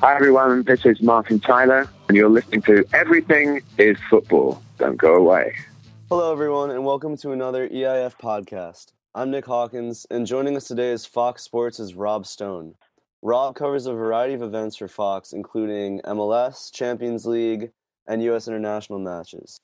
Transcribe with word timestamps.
Hi, 0.00 0.14
everyone. 0.14 0.62
This 0.62 0.84
is 0.84 1.00
Martin 1.00 1.40
Tyler, 1.40 1.88
and 2.08 2.16
you're 2.18 2.28
listening 2.28 2.60
to 2.62 2.84
Everything 2.92 3.62
is 3.78 3.96
Football. 4.10 4.62
Don't 4.76 4.98
go 4.98 5.14
away. 5.14 5.54
Hello, 6.10 6.30
everyone, 6.30 6.70
and 6.70 6.84
welcome 6.84 7.16
to 7.16 7.32
another 7.32 7.66
EIF 7.66 8.18
podcast. 8.18 8.92
I'm 9.14 9.30
Nick 9.30 9.46
Hawkins, 9.46 10.06
and 10.10 10.26
joining 10.26 10.54
us 10.54 10.68
today 10.68 10.90
is 10.90 11.06
Fox 11.06 11.44
Sports' 11.44 11.94
Rob 11.94 12.26
Stone. 12.26 12.74
Rob 13.22 13.54
covers 13.54 13.86
a 13.86 13.94
variety 13.94 14.34
of 14.34 14.42
events 14.42 14.76
for 14.76 14.86
Fox, 14.86 15.32
including 15.32 16.02
MLS, 16.04 16.70
Champions 16.70 17.24
League, 17.24 17.70
and 18.06 18.22
U.S. 18.24 18.48
international 18.48 18.98
matches. 18.98 19.62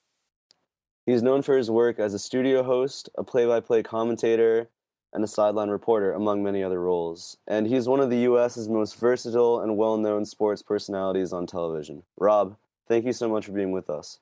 He's 1.05 1.23
known 1.23 1.43
for 1.43 1.59
his 1.59 1.71
work 1.71 1.99
as 1.99 2.15
a 2.15 2.19
studio 2.19 2.63
host, 2.63 3.11
a 3.19 3.23
play 3.23 3.45
by 3.45 3.61
play 3.61 3.83
commentator, 3.83 4.71
and 5.13 5.23
a 5.23 5.29
sideline 5.29 5.69
reporter, 5.69 6.13
among 6.13 6.43
many 6.43 6.63
other 6.63 6.81
roles. 6.81 7.37
And 7.47 7.67
he's 7.67 7.89
one 7.89 8.01
of 8.01 8.11
the 8.11 8.19
U.S.'s 8.19 8.69
most 8.69 8.99
versatile 8.99 9.61
and 9.61 9.77
well 9.77 9.97
known 9.97 10.25
sports 10.25 10.63
personalities 10.63 11.33
on 11.33 11.47
television. 11.47 12.03
Rob, 12.19 12.57
thank 12.89 13.05
you 13.05 13.13
so 13.13 13.29
much 13.29 13.47
for 13.47 13.53
being 13.53 13.73
with 13.73 13.91
us. 13.91 14.19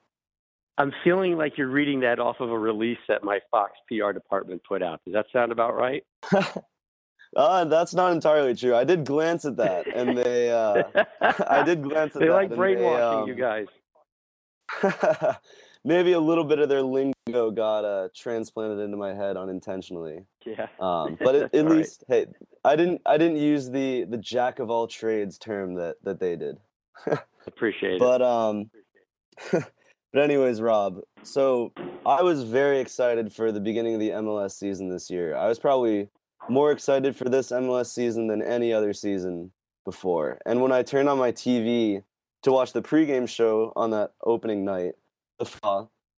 I'm 0.79 0.93
feeling 1.05 1.37
like 1.37 1.59
you're 1.59 1.69
reading 1.69 2.01
that 2.01 2.19
off 2.19 2.41
of 2.41 2.51
a 2.51 2.59
release 2.59 2.99
that 3.07 3.23
my 3.23 3.41
Fox 3.51 3.73
PR 3.87 4.13
department 4.13 4.63
put 4.67 4.83
out. 4.83 5.01
Does 5.05 5.13
that 5.13 5.27
sound 5.31 5.53
about 5.53 5.77
right? 5.77 6.03
uh, 7.37 7.65
that's 7.67 7.93
not 7.93 8.13
entirely 8.13 8.55
true. 8.55 8.75
I 8.75 8.85
did 8.85 9.05
glance 9.05 9.45
at 9.45 9.57
that, 9.57 9.87
and 9.95 10.17
they, 10.17 10.51
uh, 10.51 10.83
I 11.49 11.63
did 11.65 11.83
glance 11.83 12.17
at 12.17 12.21
they 12.21 12.29
that. 12.29 12.33
like 12.33 12.57
brainwashing 12.57 12.97
they, 12.97 13.03
um, 13.03 13.29
you 13.29 13.35
guys. 13.35 13.67
maybe 15.85 16.13
a 16.13 16.21
little 16.21 16.45
bit 16.45 16.59
of 16.59 16.69
their 16.69 16.83
lingo 16.83 17.51
got 17.51 17.85
uh, 17.85 18.09
transplanted 18.15 18.79
into 18.81 18.97
my 18.97 19.15
head 19.15 19.37
unintentionally. 19.37 20.25
Yeah. 20.45 20.67
Um, 20.79 21.17
but 21.21 21.35
at, 21.35 21.43
at 21.55 21.61
All 21.61 21.71
right. 21.71 21.79
least, 21.79 22.05
hey, 22.09 22.27
I 22.65 22.77
didn't 22.77 23.01
I 23.07 23.19
didn't 23.19 23.39
use 23.39 23.71
the 23.71 24.05
the 24.05 24.19
jack 24.19 24.59
of 24.59 24.71
all 24.71 24.87
trades 24.87 25.39
term 25.39 25.75
that 25.75 25.97
that 26.05 26.21
they 26.21 26.37
did. 26.37 26.59
Appreciate 27.47 27.95
it. 27.95 28.01
But 28.01 28.23
um, 28.23 28.71
but 29.51 30.23
anyways, 30.23 30.61
Rob. 30.61 31.01
So 31.23 31.73
I 32.05 32.23
was 32.23 32.43
very 32.45 32.81
excited 32.81 33.33
for 33.33 33.53
the 33.53 33.61
beginning 33.61 33.95
of 33.95 34.01
the 34.01 34.11
MLS 34.11 34.53
season 34.53 34.89
this 34.89 35.11
year. 35.11 35.37
I 35.37 35.49
was 35.49 35.59
probably 35.59 36.09
more 36.49 36.73
excited 36.73 37.17
for 37.17 37.29
this 37.29 37.51
MLS 37.51 37.87
season 37.87 38.27
than 38.27 38.43
any 38.43 38.73
other 38.73 38.93
season 38.93 39.53
before. 39.85 40.39
And 40.47 40.61
when 40.61 40.73
I 40.73 40.83
turned 40.83 41.09
on 41.09 41.19
my 41.19 41.33
TV 41.33 42.03
to 42.43 42.53
watch 42.53 42.73
the 42.73 42.83
pregame 42.83 43.29
show 43.29 43.73
on 43.77 43.91
that 43.91 44.13
opening 44.25 44.65
night, 44.65 44.93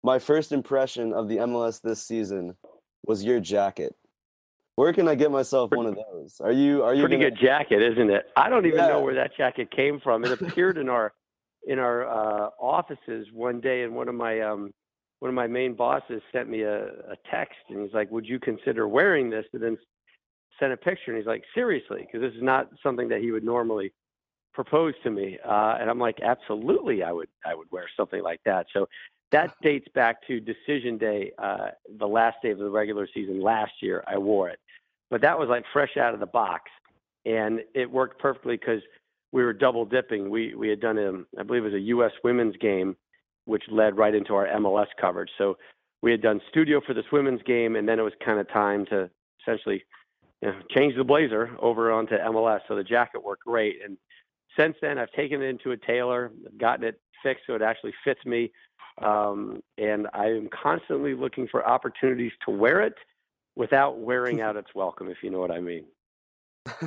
my 0.03 0.19
first 0.19 0.51
impression 0.51 1.13
of 1.13 1.27
the 1.27 1.37
MLS 1.37 1.81
this 1.81 2.03
season 2.03 2.55
was 3.05 3.23
your 3.23 3.39
jacket. 3.39 3.95
Where 4.75 4.93
can 4.93 5.07
I 5.07 5.15
get 5.15 5.31
myself 5.31 5.71
one 5.71 5.85
of 5.85 5.95
those? 5.95 6.39
Are 6.39 6.51
you 6.51 6.83
are 6.83 6.93
you 6.95 7.01
Pretty 7.03 7.17
gonna- 7.17 7.31
good 7.31 7.39
jacket, 7.39 7.81
isn't 7.81 8.09
it? 8.09 8.25
I 8.35 8.49
don't 8.49 8.65
even 8.65 8.79
Yeah. 8.79 8.87
know 8.87 9.01
where 9.01 9.13
that 9.15 9.35
jacket 9.35 9.69
came 9.71 9.99
from. 9.99 10.23
It 10.23 10.31
appeared 10.41 10.77
in 10.77 10.89
our 10.89 11.13
in 11.67 11.77
our 11.77 12.07
uh, 12.07 12.49
offices 12.59 13.27
one 13.33 13.59
day, 13.61 13.83
and 13.83 13.95
one 13.95 14.07
of 14.07 14.15
my 14.15 14.39
um, 14.41 14.71
one 15.19 15.29
of 15.29 15.35
my 15.35 15.45
main 15.45 15.75
bosses 15.75 16.21
sent 16.31 16.49
me 16.49 16.61
a, 16.61 16.85
a 16.85 17.15
text, 17.29 17.59
and 17.69 17.81
he's 17.83 17.93
like, 17.93 18.09
"Would 18.11 18.25
you 18.25 18.39
consider 18.39 18.87
wearing 18.87 19.29
this?" 19.29 19.45
And 19.53 19.61
then 19.61 19.77
sent 20.59 20.73
a 20.73 20.77
picture, 20.77 21.11
and 21.11 21.17
he's 21.17 21.27
like, 21.27 21.43
"Seriously?" 21.53 21.99
Because 22.07 22.21
this 22.21 22.33
is 22.35 22.41
not 22.41 22.69
something 22.81 23.09
that 23.09 23.21
he 23.21 23.31
would 23.31 23.43
normally 23.43 23.93
propose 24.53 24.93
to 25.03 25.09
me. 25.09 25.37
Uh, 25.45 25.77
and 25.79 25.89
I'm 25.89 25.99
like, 25.99 26.19
"Absolutely, 26.21 27.03
I 27.03 27.11
would 27.11 27.29
I 27.45 27.55
would 27.55 27.71
wear 27.71 27.85
something 27.97 28.21
like 28.23 28.41
that." 28.45 28.67
So 28.73 28.87
that 29.31 29.55
dates 29.61 29.87
back 29.93 30.25
to 30.27 30.39
decision 30.39 30.97
day, 30.97 31.31
uh, 31.37 31.69
the 31.97 32.07
last 32.07 32.37
day 32.43 32.51
of 32.51 32.57
the 32.57 32.69
regular 32.69 33.07
season 33.13 33.41
last 33.41 33.71
year. 33.81 34.03
I 34.07 34.17
wore 34.17 34.49
it, 34.49 34.59
but 35.09 35.21
that 35.21 35.37
was 35.37 35.49
like 35.49 35.63
fresh 35.71 35.97
out 35.97 36.13
of 36.13 36.19
the 36.19 36.25
box, 36.25 36.69
and 37.25 37.61
it 37.73 37.89
worked 37.89 38.19
perfectly 38.19 38.57
because 38.57 38.81
we 39.31 39.43
were 39.43 39.53
double 39.53 39.85
dipping. 39.85 40.29
We 40.29 40.53
we 40.55 40.69
had 40.69 40.81
done 40.81 40.97
a, 40.97 41.39
I 41.39 41.43
believe 41.43 41.63
it 41.63 41.71
was 41.71 41.73
a 41.73 41.79
U.S. 41.79 42.11
women's 42.23 42.57
game, 42.57 42.95
which 43.45 43.63
led 43.69 43.97
right 43.97 44.13
into 44.13 44.35
our 44.35 44.47
MLS 44.47 44.87
coverage. 44.99 45.31
So 45.37 45.57
we 46.01 46.11
had 46.11 46.21
done 46.21 46.41
studio 46.49 46.81
for 46.85 46.93
this 46.93 47.05
women's 47.11 47.41
game, 47.43 47.75
and 47.75 47.87
then 47.87 47.99
it 47.99 48.03
was 48.03 48.13
kind 48.23 48.39
of 48.39 48.49
time 48.49 48.85
to 48.87 49.09
essentially 49.41 49.83
you 50.41 50.49
know, 50.49 50.55
change 50.75 50.95
the 50.95 51.03
blazer 51.03 51.51
over 51.59 51.91
onto 51.91 52.15
MLS. 52.15 52.61
So 52.67 52.75
the 52.75 52.83
jacket 52.83 53.23
worked 53.23 53.45
great, 53.45 53.77
and 53.83 53.97
since 54.57 54.75
then 54.81 54.97
I've 54.97 55.11
taken 55.11 55.41
it 55.41 55.47
into 55.47 55.71
a 55.71 55.77
tailor, 55.77 56.31
gotten 56.57 56.85
it 56.85 56.99
fixed 57.23 57.43
so 57.47 57.53
it 57.53 57.61
actually 57.61 57.93
fits 58.03 58.25
me 58.25 58.51
um, 59.01 59.63
and 59.77 60.07
I 60.13 60.27
am 60.27 60.49
constantly 60.49 61.13
looking 61.13 61.47
for 61.47 61.67
opportunities 61.67 62.31
to 62.45 62.51
wear 62.51 62.81
it 62.81 62.95
without 63.55 63.99
wearing 63.99 64.41
out 64.41 64.55
its 64.55 64.69
welcome, 64.75 65.09
if 65.09 65.17
you 65.23 65.29
know 65.29 65.39
what 65.39 65.51
I 65.51 65.59
mean. 65.59 65.85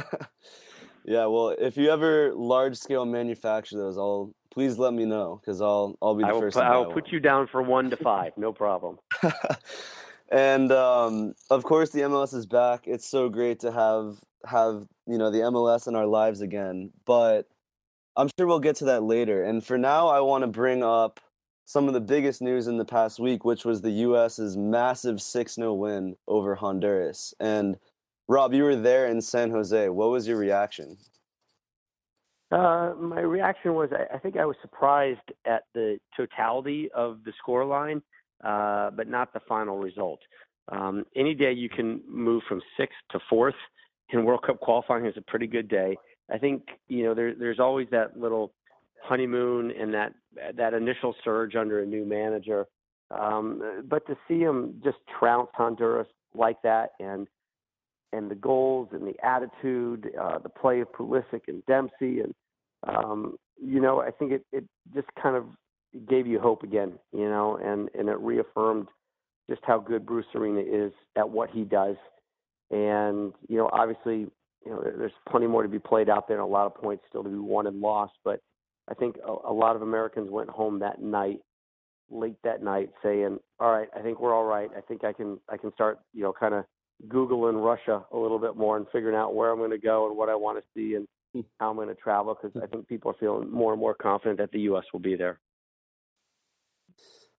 yeah, 1.05 1.27
well, 1.27 1.49
if 1.59 1.77
you 1.77 1.91
ever 1.91 2.33
large 2.35 2.77
scale 2.77 3.05
manufacture 3.05 3.77
those, 3.77 3.99
I'll 3.99 4.33
please 4.53 4.79
let 4.79 4.95
me 4.95 5.05
know 5.05 5.41
because 5.41 5.61
I'll 5.61 5.97
I'll 6.01 6.15
be 6.15 6.23
the 6.23 6.29
I 6.29 6.33
will, 6.33 6.41
first. 6.41 6.57
pu- 6.57 6.61
to 6.61 6.67
I 6.67 6.77
will 6.77 6.93
put 6.93 7.11
you 7.11 7.21
down 7.21 7.49
for 7.49 7.63
one 7.63 7.91
to 7.91 7.97
five, 8.03 8.33
no 8.37 8.53
problem. 8.53 8.99
and 10.31 10.71
um, 10.71 11.35
of 11.51 11.65
course, 11.65 11.91
the 11.91 12.01
MLS 12.03 12.35
is 12.35 12.47
back. 12.47 12.87
It's 12.87 13.09
so 13.09 13.29
great 13.29 13.61
to 13.61 13.73
have 13.73 14.19
have 14.47 14.87
you 15.07 15.19
know 15.19 15.31
the 15.31 15.39
MLS 15.39 15.89
in 15.89 15.97
our 15.97 16.07
lives 16.07 16.41
again. 16.41 16.93
But 17.05 17.49
I'm 18.17 18.29
sure 18.39 18.47
we'll 18.47 18.61
get 18.61 18.77
to 18.77 18.85
that 18.87 19.03
later. 19.03 19.43
And 19.43 19.65
for 19.65 19.77
now, 19.77 20.09
I 20.09 20.21
want 20.21 20.43
to 20.43 20.49
bring 20.49 20.83
up 20.83 21.21
some 21.65 21.89
of 21.89 21.95
the 21.95 22.01
biggest 22.01 22.43
news 22.43 22.67
in 22.67 22.77
the 22.77 22.85
past 22.85 23.19
week, 23.19 23.45
which 23.45 23.65
was 23.65 23.81
the 23.81 23.91
U.S.'s 23.91 24.57
massive 24.57 25.21
6 25.21 25.55
0 25.55 25.75
win 25.75 26.17
over 26.29 26.55
Honduras. 26.55 27.35
And 27.41 27.79
Rob, 28.29 28.55
you 28.55 28.63
were 28.63 28.77
there 28.77 29.07
in 29.07 29.21
San 29.21 29.51
Jose. 29.51 29.89
What 29.89 30.11
was 30.11 30.29
your 30.29 30.39
reaction? 30.39 30.97
Uh, 32.53 32.93
my 32.99 33.21
reaction 33.21 33.75
was 33.75 33.91
I, 33.93 34.15
I 34.15 34.19
think 34.19 34.37
I 34.37 34.45
was 34.45 34.57
surprised 34.63 35.33
at 35.45 35.65
the 35.75 35.99
totality 36.17 36.89
of 36.95 37.19
the 37.25 37.33
scoreline, 37.45 38.01
uh, 38.45 38.91
but 38.91 39.09
not 39.09 39.33
the 39.33 39.41
final 39.49 39.79
result. 39.79 40.21
Um, 40.71 41.05
any 41.17 41.35
day 41.35 41.53
you 41.53 41.69
can 41.69 42.01
move 42.09 42.43
from 42.49 42.63
sixth 42.79 42.97
to 43.11 43.19
fourth 43.29 43.57
in 44.11 44.25
World 44.25 44.43
Cup 44.47 44.61
qualifying 44.61 45.07
is 45.07 45.15
a 45.17 45.23
pretty 45.23 45.47
good 45.47 45.69
day. 45.69 45.97
I 46.33 46.39
think 46.39 46.63
you 46.89 47.05
know 47.05 47.15
there, 47.15 47.35
there's 47.35 47.61
always 47.61 47.89
that 47.91 48.19
little 48.19 48.53
honeymoon 49.03 49.71
and 49.71 49.93
that 49.95 50.15
that 50.57 50.75
initial 50.75 51.15
surge 51.25 51.55
under 51.55 51.81
a 51.81 51.87
new 51.87 52.05
manager. 52.05 52.67
Um, 53.11 53.83
but 53.89 54.07
to 54.07 54.17
see 54.27 54.41
him 54.41 54.81
just 54.83 54.97
trounce 55.19 55.51
Honduras 55.55 56.09
like 56.35 56.61
that 56.63 56.91
and 56.99 57.29
and 58.13 58.31
the 58.31 58.35
goals 58.35 58.89
and 58.93 59.07
the 59.07 59.15
attitude, 59.25 60.11
uh, 60.21 60.39
the 60.39 60.49
play 60.49 60.81
of 60.81 60.93
Pulisic 60.93 61.43
and 61.49 61.65
Dempsey, 61.67 62.21
and 62.21 62.35
um, 62.87 63.37
you 63.61 63.81
know, 63.81 64.01
I 64.01 64.11
think 64.11 64.33
it, 64.33 64.45
it 64.53 64.65
just 64.95 65.09
kind 65.21 65.37
of 65.37 65.47
gave 66.09 66.27
you 66.27 66.39
hope 66.39 66.63
again, 66.63 66.93
you 67.13 67.29
know, 67.29 67.59
and 67.63 67.91
and 67.99 68.09
it 68.09 68.19
reaffirmed 68.19 68.89
just 69.51 69.63
how 69.65 69.79
good 69.79 70.07
Bruce 70.07 70.27
Arena 70.35 70.61
is 70.61 70.93
at 71.17 71.29
what 71.29 71.51
he 71.51 71.63
does, 71.63 71.97
and 72.71 73.33
you 73.49 73.57
know, 73.59 73.69
obviously, 73.73 74.27
you 74.65 74.73
know, 74.73 74.83
there's 74.83 75.13
plenty 75.29 75.47
more 75.47 75.63
to 75.63 75.69
be 75.69 75.79
played 75.79 76.09
out 76.09 76.29
there, 76.29 76.39
and 76.39 76.45
a 76.45 76.47
lot 76.51 76.67
of 76.67 76.75
points 76.75 77.05
still 77.09 77.23
to 77.23 77.29
be 77.29 77.37
won 77.37 77.67
and 77.67 77.81
lost, 77.81 78.15
but 78.25 78.41
I 78.89 78.95
think 78.95 79.17
a, 79.27 79.31
a 79.49 79.53
lot 79.53 79.77
of 79.77 79.83
Americans 79.83 80.31
went 80.31 80.51
home 80.51 80.81
that 80.81 81.01
night 81.01 81.41
late 82.11 82.37
that 82.45 82.63
night 82.63 82.91
saying, 83.03 83.39
"All 83.61 83.73
right, 83.73 83.89
I 83.97 84.01
think 84.01 84.21
we're 84.21 84.35
all 84.35 84.45
right. 84.45 84.71
I 84.77 84.81
think 84.81 85.05
I 85.05 85.13
can 85.13 85.39
I 85.49 85.57
can 85.57 85.73
start, 85.73 85.99
you 86.13 86.23
know, 86.23 86.33
kind 86.33 86.55
of 86.55 86.65
googling 87.09 87.63
Russia 87.63 88.05
a 88.13 88.17
little 88.17 88.39
bit 88.39 88.57
more 88.57 88.77
and 88.77 88.87
figuring 88.93 89.17
out 89.17 89.35
where 89.35 89.51
I'm 89.51 89.59
going 89.59 89.71
to 89.71 89.79
go 89.79 90.07
and 90.09 90.17
what 90.17 90.29
I 90.29 90.35
want 90.35 90.59
to 90.59 90.65
see 90.75 90.95
and 90.95 91.07
hmm. 91.33 91.41
how 91.59 91.71
I'm 91.71 91.77
going 91.77 91.89
to 91.89 91.95
travel 91.95 92.35
because 92.41 92.57
I 92.57 92.67
hmm. 92.67 92.73
think 92.73 92.89
people 92.89 93.11
are 93.11 93.17
feeling 93.19 93.51
more 93.51 93.73
and 93.73 93.81
more 93.81 93.95
confident 93.95 94.39
that 94.39 94.53
the 94.53 94.61
U.S. 94.61 94.85
will 94.93 95.01
be 95.01 95.17
there." 95.17 95.41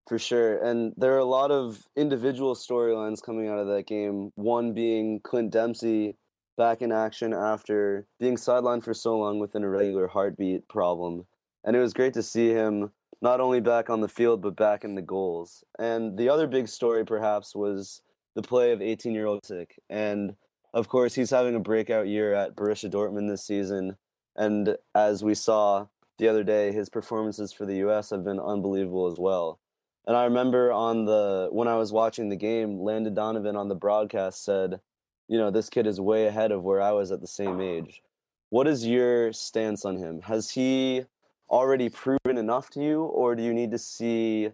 For 0.07 0.19
sure. 0.19 0.63
And 0.63 0.94
there 0.97 1.16
are 1.16 1.19
a 1.19 1.25
lot 1.25 1.50
of 1.50 1.84
individual 1.96 2.53
storylines 2.53 3.24
coming 3.24 3.47
out 3.47 3.57
of 3.57 3.68
that 3.68 3.88
game. 3.88 4.31
One 4.36 4.74
being 4.74 5.19
Clint 5.19 5.51
Dempsey 5.51 6.16
back 6.57 6.81
in 6.81 6.92
action 6.92 7.34
after 7.34 8.07
being 8.19 8.36
sidelined 8.36 8.84
for 8.84 8.94
so 8.94 9.18
long 9.18 9.40
with 9.40 9.56
an 9.56 9.63
irregular 9.63 10.07
heartbeat 10.07 10.68
problem. 10.68 11.25
And 11.63 11.75
it 11.75 11.80
was 11.80 11.94
great 11.94 12.13
to 12.13 12.24
see 12.24 12.50
him 12.50 12.92
not 13.22 13.40
only 13.40 13.60
back 13.60 13.90
on 13.90 14.02
the 14.02 14.07
field, 14.07 14.42
but 14.42 14.56
back 14.56 14.84
in 14.84 14.96
the 14.96 15.02
goals. 15.02 15.63
And 15.80 16.18
the 16.18 16.30
other 16.30 16.48
big 16.48 16.68
story, 16.68 17.06
perhaps, 17.06 17.56
was 17.56 18.02
the 18.36 18.42
play 18.42 18.72
of 18.72 18.81
18 18.81 19.13
year 19.13 19.25
old 19.25 19.42
Pulisic. 19.44 19.72
And 19.90 20.36
of 20.74 20.90
course, 20.90 21.16
he's 21.16 21.30
having 21.30 21.56
a 21.56 21.60
breakout 21.60 22.07
year 22.07 22.34
at 22.34 22.56
Borussia 22.56 22.90
Dortmund 22.90 23.30
this 23.30 23.46
season. 23.46 23.96
And 24.36 24.75
as 24.94 25.24
we 25.24 25.34
saw 25.34 25.88
the 26.18 26.28
other 26.28 26.44
day, 26.44 26.72
his 26.72 26.90
performances 26.90 27.54
for 27.54 27.66
the 27.66 27.78
U.S. 27.78 28.10
have 28.10 28.24
been 28.24 28.40
unbelievable 28.40 29.08
as 29.08 29.18
well. 29.18 29.60
And 30.08 30.16
I 30.16 30.25
remember 30.25 30.72
on 30.72 31.06
the 31.06 31.48
when 31.51 31.68
I 31.68 31.78
was 31.78 31.92
watching 31.92 32.30
the 32.30 32.36
game, 32.36 32.80
Landon 32.80 33.13
Donovan 33.13 33.56
on 33.56 33.69
the 33.69 33.75
broadcast 33.75 34.44
said, 34.44 34.80
"You 35.27 35.38
know, 35.38 35.51
this 35.51 35.69
kid 35.69 35.88
is 35.88 36.00
way 36.00 36.27
ahead 36.27 36.51
of 36.51 36.63
where 36.63 36.81
I 36.81 36.92
was 36.92 37.12
at 37.12 37.22
the 37.22 37.27
same 37.27 37.62
age." 37.62 38.01
What 38.50 38.68
is 38.68 38.86
your 38.86 39.33
stance 39.33 39.86
on 39.86 39.98
him? 39.98 40.22
Has 40.22 40.51
he 40.51 41.06
already 41.50 41.89
proven 41.89 42.38
enough 42.38 42.69
to 42.72 42.81
you, 42.81 43.04
or 43.04 43.36
do 43.36 43.44
you 43.44 43.54
need 43.54 43.72
to 43.72 43.77
see 43.77 44.50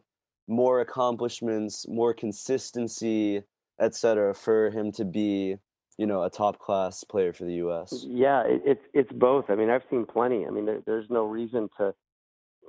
more 0.48 0.82
accomplishments, 0.82 1.88
more 1.88 2.14
consistency, 2.14 3.44
etc., 3.80 4.34
for 4.34 4.70
him 4.70 4.92
to 4.94 5.06
be, 5.06 5.58
you 5.98 6.08
know 6.08 6.24
a 6.24 6.30
top 6.30 6.58
class 6.58 7.04
player 7.04 7.34
for 7.34 7.46
the 7.46 7.54
U.S. 7.66 8.06
Yeah, 8.08 8.42
it, 8.42 8.62
it's 8.66 8.86
it's 8.94 9.12
both. 9.12 9.46
I 9.50 9.56
mean, 9.56 9.70
I've 9.70 9.84
seen 9.90 10.06
plenty. 10.06 10.48
I 10.48 10.50
mean, 10.50 10.66
there, 10.66 10.82
there's 10.86 11.10
no 11.10 11.26
reason 11.26 11.70
to 11.78 11.94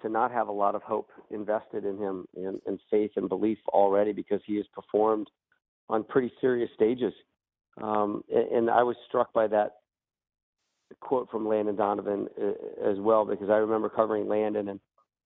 to 0.02 0.08
not 0.08 0.32
have 0.32 0.48
a 0.48 0.52
lot 0.52 0.74
of 0.74 0.82
hope 0.82 1.08
invested 1.30 1.84
in 1.84 1.96
him 1.96 2.26
and, 2.34 2.60
and 2.66 2.78
faith 2.90 3.12
and 3.16 3.28
belief 3.28 3.58
already 3.68 4.12
because 4.12 4.40
he 4.44 4.56
has 4.56 4.66
performed 4.74 5.28
on 5.88 6.04
pretty 6.04 6.32
serious 6.40 6.70
stages. 6.74 7.12
Um, 7.80 8.24
and, 8.32 8.48
and 8.48 8.70
I 8.70 8.82
was 8.82 8.96
struck 9.08 9.32
by 9.32 9.46
that 9.48 9.76
quote 11.00 11.28
from 11.30 11.48
Landon 11.48 11.76
Donovan 11.76 12.28
uh, 12.40 12.90
as 12.90 12.98
well 12.98 13.24
because 13.24 13.50
I 13.50 13.56
remember 13.56 13.88
covering 13.88 14.28
Landon 14.28 14.68
and 14.68 14.80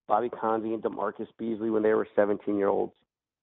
Bobby 0.08 0.28
Convey 0.28 0.72
and 0.72 0.82
DaMarcus 0.82 1.28
Beasley 1.38 1.70
when 1.70 1.82
they 1.82 1.94
were 1.94 2.06
17 2.14 2.56
year 2.56 2.68
olds 2.68 2.92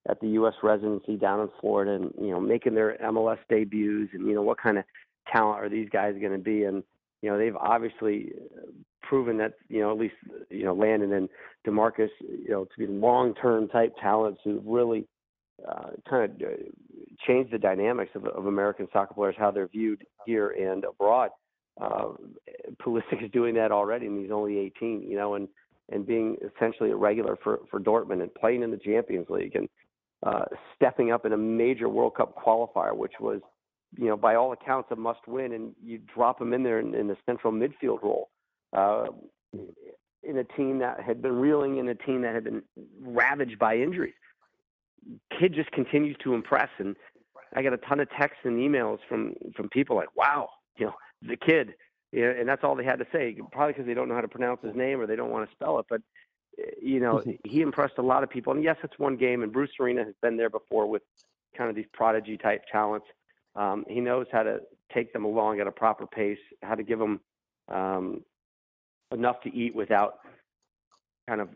at 0.09 0.19
the 0.19 0.27
U.S. 0.29 0.53
residency 0.61 1.15
down 1.15 1.39
in 1.39 1.49
Florida, 1.61 1.93
and 1.93 2.13
you 2.19 2.31
know, 2.31 2.39
making 2.39 2.75
their 2.75 2.97
MLS 3.03 3.37
debuts, 3.49 4.09
and 4.13 4.27
you 4.27 4.35
know, 4.35 4.41
what 4.41 4.61
kind 4.61 4.77
of 4.77 4.83
talent 5.31 5.63
are 5.63 5.69
these 5.69 5.89
guys 5.89 6.15
going 6.19 6.33
to 6.33 6.37
be? 6.37 6.63
And 6.63 6.83
you 7.21 7.29
know, 7.29 7.37
they've 7.37 7.55
obviously 7.55 8.33
uh, 8.57 8.71
proven 9.01 9.37
that 9.37 9.53
you 9.69 9.79
know, 9.79 9.91
at 9.91 9.97
least 9.97 10.15
you 10.49 10.65
know, 10.65 10.73
Landon 10.73 11.13
and 11.13 11.29
DaMarcus 11.65 12.09
you 12.19 12.49
know, 12.49 12.65
to 12.65 12.77
be 12.77 12.87
long-term 12.87 13.69
type 13.69 13.93
talents 14.01 14.41
who 14.43 14.61
really 14.65 15.07
uh, 15.67 15.91
kind 16.09 16.31
of 16.31 16.49
changed 17.25 17.51
the 17.51 17.57
dynamics 17.57 18.11
of, 18.15 18.25
of 18.25 18.45
American 18.45 18.87
soccer 18.93 19.13
players, 19.13 19.35
how 19.37 19.51
they're 19.51 19.67
viewed 19.67 20.05
here 20.25 20.49
and 20.49 20.83
abroad. 20.83 21.29
Uh, 21.79 22.09
Pulisic 22.81 23.23
is 23.23 23.31
doing 23.31 23.55
that 23.55 23.71
already, 23.71 24.05
and 24.05 24.19
he's 24.21 24.31
only 24.31 24.57
18. 24.57 25.03
You 25.09 25.15
know, 25.15 25.35
and 25.35 25.47
and 25.91 26.05
being 26.05 26.37
essentially 26.55 26.91
a 26.91 26.95
regular 26.95 27.37
for 27.43 27.61
for 27.69 27.79
Dortmund 27.79 28.21
and 28.21 28.33
playing 28.33 28.63
in 28.63 28.71
the 28.71 28.77
Champions 28.77 29.29
League 29.29 29.55
and 29.55 29.67
uh, 30.23 30.45
stepping 30.75 31.11
up 31.11 31.25
in 31.25 31.33
a 31.33 31.37
major 31.37 31.89
World 31.89 32.15
Cup 32.15 32.35
qualifier, 32.35 32.95
which 32.95 33.13
was, 33.19 33.41
you 33.97 34.07
know, 34.07 34.15
by 34.15 34.35
all 34.35 34.53
accounts 34.53 34.89
a 34.91 34.95
must-win, 34.95 35.51
and 35.51 35.75
you 35.83 35.99
drop 36.13 36.39
him 36.39 36.53
in 36.53 36.63
there 36.63 36.79
in, 36.79 36.95
in 36.95 37.07
the 37.07 37.17
central 37.25 37.51
midfield 37.51 38.01
role 38.01 38.29
uh, 38.71 39.07
in 40.23 40.37
a 40.37 40.43
team 40.55 40.79
that 40.79 41.01
had 41.01 41.21
been 41.21 41.35
reeling, 41.35 41.77
in 41.77 41.89
a 41.89 41.95
team 41.95 42.21
that 42.21 42.33
had 42.33 42.45
been 42.45 42.63
ravaged 43.01 43.59
by 43.59 43.75
injuries. 43.75 44.13
Kid 45.37 45.53
just 45.53 45.69
continues 45.71 46.15
to 46.23 46.33
impress, 46.33 46.69
and 46.77 46.95
I 47.55 47.61
got 47.61 47.73
a 47.73 47.77
ton 47.77 47.99
of 47.99 48.09
texts 48.11 48.41
and 48.43 48.57
emails 48.57 48.99
from 49.07 49.35
from 49.55 49.69
people 49.69 49.95
like, 49.95 50.15
"Wow, 50.15 50.49
you 50.77 50.87
know, 50.87 50.95
the 51.21 51.37
kid," 51.37 51.75
you 52.11 52.21
know, 52.21 52.35
and 52.39 52.47
that's 52.47 52.63
all 52.63 52.75
they 52.75 52.83
had 52.83 52.99
to 52.99 53.07
say. 53.11 53.37
Probably 53.51 53.73
because 53.73 53.85
they 53.85 53.93
don't 53.93 54.07
know 54.09 54.15
how 54.15 54.21
to 54.21 54.27
pronounce 54.27 54.61
his 54.61 54.75
name 54.75 54.99
or 54.99 55.07
they 55.07 55.15
don't 55.15 55.31
want 55.31 55.49
to 55.49 55.55
spell 55.55 55.79
it, 55.79 55.85
but 55.89 56.01
you 56.81 56.99
know, 56.99 57.23
he 57.43 57.61
impressed 57.61 57.97
a 57.97 58.01
lot 58.01 58.23
of 58.23 58.29
people. 58.29 58.53
And 58.53 58.63
yes, 58.63 58.77
it's 58.83 58.97
one 58.99 59.17
game, 59.17 59.43
and 59.43 59.51
Bruce 59.51 59.71
Arena 59.79 60.03
has 60.03 60.13
been 60.21 60.37
there 60.37 60.49
before 60.49 60.87
with 60.87 61.01
kind 61.57 61.69
of 61.69 61.75
these 61.75 61.87
prodigy 61.93 62.37
type 62.37 62.63
talents. 62.71 63.07
Um, 63.55 63.85
he 63.87 63.99
knows 63.99 64.27
how 64.31 64.43
to 64.43 64.61
take 64.93 65.13
them 65.13 65.25
along 65.25 65.59
at 65.59 65.67
a 65.67 65.71
proper 65.71 66.07
pace, 66.07 66.39
how 66.61 66.75
to 66.75 66.83
give 66.83 66.99
them 66.99 67.19
um, 67.69 68.23
enough 69.11 69.41
to 69.41 69.55
eat 69.55 69.75
without 69.75 70.19
kind 71.27 71.41
of 71.41 71.49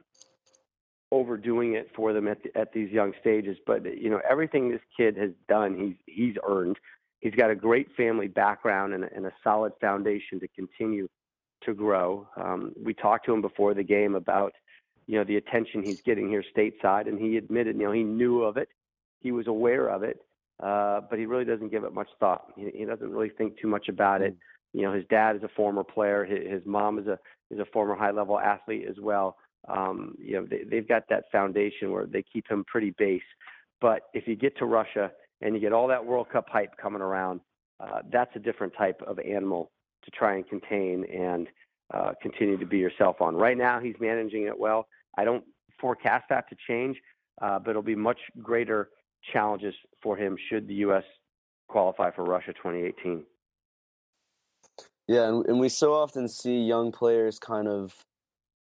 overdoing 1.11 1.73
it 1.73 1.89
for 1.95 2.13
them 2.13 2.27
at 2.27 2.43
the, 2.43 2.57
at 2.57 2.73
these 2.73 2.91
young 2.91 3.13
stages. 3.19 3.57
But 3.65 3.85
you 3.85 4.09
know, 4.09 4.21
everything 4.29 4.69
this 4.69 4.81
kid 4.95 5.17
has 5.17 5.31
done, 5.47 5.77
he's 5.77 6.15
he's 6.15 6.35
earned. 6.47 6.77
He's 7.19 7.35
got 7.35 7.49
a 7.49 7.55
great 7.55 7.87
family 7.97 8.27
background 8.27 8.93
and, 8.93 9.03
and 9.03 9.25
a 9.25 9.33
solid 9.43 9.73
foundation 9.81 10.39
to 10.39 10.47
continue 10.49 11.07
to 11.63 11.73
grow. 11.73 12.27
Um, 12.37 12.73
we 12.81 12.93
talked 12.93 13.25
to 13.25 13.33
him 13.33 13.41
before 13.41 13.73
the 13.73 13.83
game 13.83 14.13
about 14.13 14.53
you 15.07 15.17
know, 15.17 15.23
the 15.23 15.37
attention 15.37 15.83
he's 15.83 16.01
getting 16.01 16.29
here 16.29 16.43
stateside. 16.55 17.07
And 17.07 17.19
he 17.19 17.37
admitted, 17.37 17.77
you 17.77 17.85
know, 17.85 17.91
he 17.91 18.03
knew 18.03 18.43
of 18.43 18.57
it, 18.57 18.69
he 19.21 19.31
was 19.31 19.47
aware 19.47 19.87
of 19.87 20.03
it, 20.03 20.19
uh, 20.61 21.01
but 21.09 21.17
he 21.17 21.25
really 21.25 21.45
doesn't 21.45 21.71
give 21.71 21.85
it 21.85 21.93
much 21.93 22.09
thought. 22.19 22.51
He, 22.55 22.69
he 22.75 22.85
doesn't 22.85 23.09
really 23.09 23.29
think 23.29 23.59
too 23.59 23.67
much 23.67 23.87
about 23.87 24.21
it. 24.21 24.35
You 24.73 24.83
know, 24.83 24.93
his 24.93 25.05
dad 25.09 25.37
is 25.37 25.43
a 25.43 25.49
former 25.55 25.83
player. 25.83 26.25
His, 26.25 26.51
his 26.51 26.61
mom 26.65 26.99
is 26.99 27.07
a 27.07 27.17
is 27.49 27.59
a 27.59 27.65
former 27.71 27.95
high 27.95 28.11
level 28.11 28.37
athlete 28.37 28.85
as 28.87 28.97
well. 29.01 29.37
Um, 29.67 30.15
you 30.19 30.33
know, 30.33 30.47
they, 30.49 30.63
they've 30.69 30.87
got 30.87 31.03
that 31.09 31.25
foundation 31.31 31.91
where 31.91 32.05
they 32.05 32.23
keep 32.23 32.49
him 32.49 32.63
pretty 32.67 32.93
base. 32.97 33.21
But 33.81 34.03
if 34.13 34.27
you 34.27 34.35
get 34.35 34.57
to 34.57 34.65
Russia 34.65 35.11
and 35.41 35.53
you 35.53 35.61
get 35.61 35.73
all 35.73 35.87
that 35.87 36.05
World 36.05 36.29
Cup 36.31 36.47
hype 36.49 36.77
coming 36.81 37.01
around, 37.01 37.41
uh, 37.79 37.99
that's 38.11 38.31
a 38.35 38.39
different 38.39 38.73
type 38.77 39.01
of 39.05 39.19
animal 39.19 39.71
to 40.03 40.11
try 40.11 40.35
and 40.35 40.47
contain 40.47 41.05
and 41.05 41.47
uh, 41.93 42.13
continue 42.21 42.57
to 42.57 42.65
be 42.65 42.77
yourself 42.77 43.21
on. 43.21 43.35
Right 43.35 43.57
now, 43.57 43.79
he's 43.79 43.95
managing 43.99 44.43
it 44.43 44.57
well. 44.57 44.87
I 45.17 45.25
don't 45.25 45.43
forecast 45.79 46.25
that 46.29 46.49
to 46.49 46.55
change, 46.67 46.97
uh, 47.41 47.59
but 47.59 47.71
it'll 47.71 47.81
be 47.81 47.95
much 47.95 48.19
greater 48.41 48.89
challenges 49.31 49.73
for 50.01 50.17
him 50.17 50.37
should 50.49 50.67
the 50.67 50.75
U.S. 50.75 51.03
qualify 51.67 52.11
for 52.11 52.23
Russia 52.23 52.53
2018. 52.53 53.23
Yeah, 55.07 55.27
and, 55.29 55.45
and 55.45 55.59
we 55.59 55.69
so 55.69 55.93
often 55.93 56.27
see 56.27 56.61
young 56.63 56.91
players 56.91 57.39
kind 57.39 57.67
of 57.67 57.93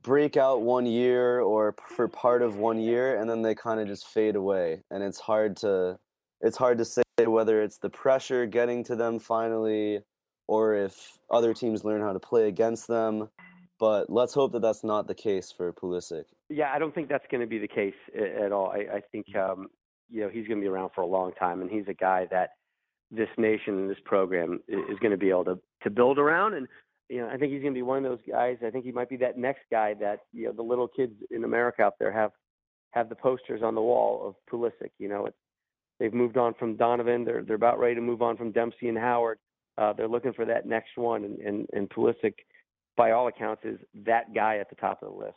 break 0.03 0.37
out 0.37 0.63
one 0.63 0.87
year 0.87 1.41
or 1.41 1.75
for 1.97 2.09
part 2.09 2.43
of 2.43 2.57
one 2.57 2.81
year 2.81 3.21
and 3.21 3.29
then 3.31 3.43
they 3.43 3.55
kind 3.55 3.81
of 3.81 3.87
just 3.87 4.09
fade 4.09 4.37
away 4.37 4.83
and 4.91 5.03
it's 5.03 5.21
hard 5.21 5.57
to 5.57 5.99
it's 6.41 6.57
hard 6.57 6.79
to 6.79 6.85
say 6.85 7.03
whether 7.25 7.63
it's 7.63 7.79
the 7.79 7.91
pressure 7.91 8.47
getting 8.47 8.83
to 8.83 8.97
them 8.97 9.19
finally 9.19 10.01
or 10.49 10.75
if 10.75 11.19
other 11.31 11.55
teams 11.55 11.85
learn 11.85 12.01
how 12.01 12.13
to 12.13 12.19
play 12.19 12.49
against 12.49 12.89
them 12.89 13.29
but 13.83 14.09
let's 14.09 14.33
hope 14.33 14.53
that 14.53 14.63
that's 14.63 14.85
not 14.85 15.09
the 15.09 15.15
case 15.15 15.51
for 15.51 15.73
Pulisic. 15.73 16.27
Yeah, 16.49 16.71
I 16.73 16.79
don't 16.79 16.95
think 16.95 17.09
that's 17.09 17.27
going 17.33 17.41
to 17.41 17.49
be 17.49 17.59
the 17.59 17.67
case 17.67 17.97
at 18.15 18.53
all. 18.53 18.71
I, 18.71 18.99
I 18.99 19.01
think 19.11 19.27
um, 19.35 19.67
you 20.09 20.21
know 20.21 20.29
he's 20.29 20.47
going 20.47 20.61
to 20.61 20.65
be 20.65 20.69
around 20.69 20.91
for 20.95 21.01
a 21.01 21.07
long 21.07 21.33
time, 21.33 21.63
and 21.63 21.69
he's 21.69 21.89
a 21.89 21.95
guy 21.95 22.29
that 22.31 22.51
this 23.11 23.29
nation 23.37 23.81
and 23.81 23.91
this 23.91 23.99
program 24.05 24.61
is 24.69 25.01
going 25.01 25.11
to 25.11 25.17
be 25.17 25.31
able 25.31 25.47
to 25.47 25.59
to 25.83 25.91
build 25.91 26.21
around. 26.21 26.55
And 26.55 26.69
you 27.09 27.21
know, 27.21 27.29
I 27.29 27.37
think 27.37 27.53
he's 27.53 27.63
going 27.63 27.75
to 27.75 27.79
be 27.79 27.83
one 27.83 28.05
of 28.05 28.11
those 28.11 28.21
guys. 28.29 28.59
I 28.65 28.71
think 28.71 28.85
he 28.85 28.93
might 28.93 29.09
be 29.09 29.17
that 29.19 29.37
next 29.37 29.63
guy 29.71 29.95
that 29.95 30.21
you 30.33 30.47
know 30.47 30.53
the 30.53 30.63
little 30.63 30.89
kids 30.89 31.15
in 31.31 31.45
America 31.45 31.83
out 31.83 31.95
there 31.99 32.13
have 32.13 32.33
have 32.93 33.09
the 33.09 33.15
posters 33.15 33.63
on 33.63 33.75
the 33.75 33.83
wall 33.83 34.27
of 34.27 34.35
Pulisic. 34.51 34.91
You 34.99 35.09
know, 35.09 35.27
it's, 35.27 35.37
they've 35.99 36.15
moved 36.15 36.37
on 36.37 36.55
from 36.55 36.77
Donovan. 36.77 37.25
They're 37.25 37.43
they're 37.43 37.57
about 37.57 37.79
ready 37.79 37.95
to 37.95 38.01
move 38.01 38.23
on 38.23 38.37
from 38.37 38.53
Dempsey 38.53 38.89
and 38.89 38.99
Howard. 38.99 39.39
Uh, 39.79 39.93
they're 39.93 40.09
looking 40.09 40.33
for 40.33 40.45
that 40.45 40.67
next 40.67 40.97
one, 40.97 41.25
and 41.25 41.39
and, 41.41 41.67
and 41.73 41.89
Pulisic 41.91 42.35
by 42.97 43.13
all 43.13 43.29
accounts, 43.29 43.63
is 43.65 43.79
that 44.05 44.35
guy 44.35 44.59
at 44.59 44.69
the 44.69 44.77
top 44.77 45.03
of 45.03 45.13
the 45.13 45.19
list. 45.19 45.37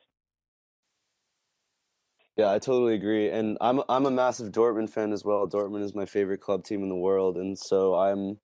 Yeah, 2.35 2.51
I 2.51 2.59
totally 2.59 2.95
agree, 2.95 3.29
and 3.29 3.57
I'm 3.61 3.81
I'm 3.87 4.05
a 4.05 4.11
massive 4.11 4.51
Dortmund 4.51 4.89
fan 4.89 5.13
as 5.13 5.23
well. 5.23 5.47
Dortmund 5.47 5.83
is 5.83 5.95
my 5.95 6.05
favorite 6.05 6.41
club 6.41 6.65
team 6.65 6.83
in 6.83 6.89
the 6.89 6.95
world, 6.95 7.37
and 7.37 7.57
so 7.57 7.95
I'm 7.95 8.39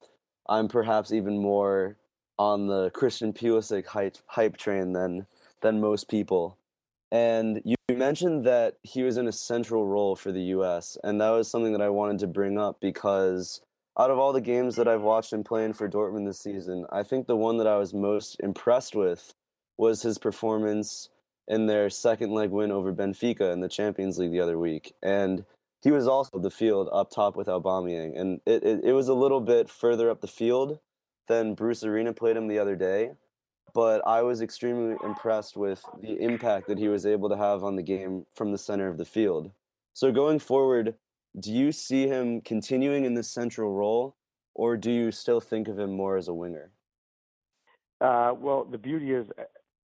I'm 0.48 0.70
perhaps 0.70 1.12
even 1.12 1.38
more 1.38 1.98
on 2.42 2.66
the 2.66 2.90
Christian 2.90 3.32
Pulisic 3.34 3.86
hype 3.86 4.18
hype 4.26 4.58
train 4.58 4.94
than 4.94 5.28
than 5.62 5.80
most 5.80 6.10
people. 6.10 6.58
And 7.12 7.62
you 7.64 7.76
mentioned 7.92 8.46
that 8.46 8.78
he 8.82 9.04
was 9.04 9.18
in 9.18 9.28
a 9.28 9.32
central 9.32 9.86
role 9.86 10.16
for 10.16 10.32
the 10.32 10.42
U.S., 10.56 10.98
and 11.04 11.22
that 11.22 11.30
was 11.30 11.52
something 11.52 11.74
that 11.74 11.84
I 11.84 11.90
wanted 11.90 12.18
to 12.20 12.28
bring 12.28 12.58
up 12.58 12.78
because 12.82 13.62
out 14.00 14.10
of 14.10 14.18
all 14.18 14.34
the 14.34 14.42
games 14.42 14.76
that 14.78 14.88
I've 14.88 15.04
watched 15.04 15.34
him 15.34 15.44
playing 15.44 15.74
for 15.74 15.88
Dortmund 15.88 16.26
this 16.26 16.40
season, 16.40 16.86
I 16.92 17.04
think 17.04 17.28
the 17.28 17.36
one 17.36 17.58
that 17.58 17.68
I 17.68 17.78
was 17.78 17.94
most 17.94 18.38
impressed 18.40 18.96
with 18.96 19.36
was 19.78 20.02
his 20.02 20.18
performance 20.18 21.10
in 21.48 21.68
their 21.68 21.92
second 21.92 22.32
leg 22.32 22.50
win 22.50 22.72
over 22.72 22.92
Benfica 22.92 23.54
in 23.54 23.60
the 23.60 23.70
Champions 23.70 24.18
League 24.18 24.32
the 24.32 24.40
other 24.40 24.58
week. 24.58 24.94
And 25.04 25.46
he 25.84 25.92
was 25.92 26.08
also 26.08 26.40
the 26.40 26.50
field 26.50 26.90
up 26.92 27.12
top 27.12 27.36
with 27.36 27.48
Aubameyang, 27.48 28.20
and 28.20 28.42
it, 28.48 28.64
it, 28.64 28.80
it 28.86 28.94
was 28.94 29.10
a 29.10 29.14
little 29.14 29.42
bit 29.42 29.70
further 29.70 30.10
up 30.10 30.22
the 30.22 30.28
field 30.28 30.80
than 31.32 31.56
Bruce 31.56 31.84
Arena 31.84 32.12
played 32.12 32.36
him 32.36 32.48
the 32.48 32.60
other 32.60 32.76
day. 32.76 33.12
But 33.74 34.06
I 34.06 34.22
was 34.22 34.42
extremely 34.42 34.98
impressed 35.04 35.56
with 35.56 35.82
the 36.02 36.20
impact 36.20 36.68
that 36.68 36.78
he 36.78 36.90
was 36.90 37.06
able 37.06 37.30
to 37.30 37.38
have 37.38 37.64
on 37.64 37.78
the 37.78 37.82
game 37.82 38.26
from 38.36 38.52
the 38.52 38.58
center 38.58 38.90
of 38.90 38.98
the 38.98 39.06
field. 39.06 39.50
So 39.94 40.12
going 40.12 40.40
forward, 40.40 40.96
do 41.40 41.54
you 41.54 41.72
see 41.72 42.06
him 42.06 42.42
continuing 42.42 43.06
in 43.06 43.14
this 43.14 43.32
central 43.32 43.74
role, 43.74 44.18
or 44.54 44.76
do 44.76 44.92
you 44.92 45.10
still 45.12 45.40
think 45.40 45.70
of 45.70 45.80
him 45.80 45.94
more 45.94 46.18
as 46.18 46.28
a 46.28 46.34
winger? 46.34 46.72
Uh, 48.02 48.34
well, 48.38 48.66
the 48.66 48.78
beauty 48.78 49.12
is, 49.12 49.28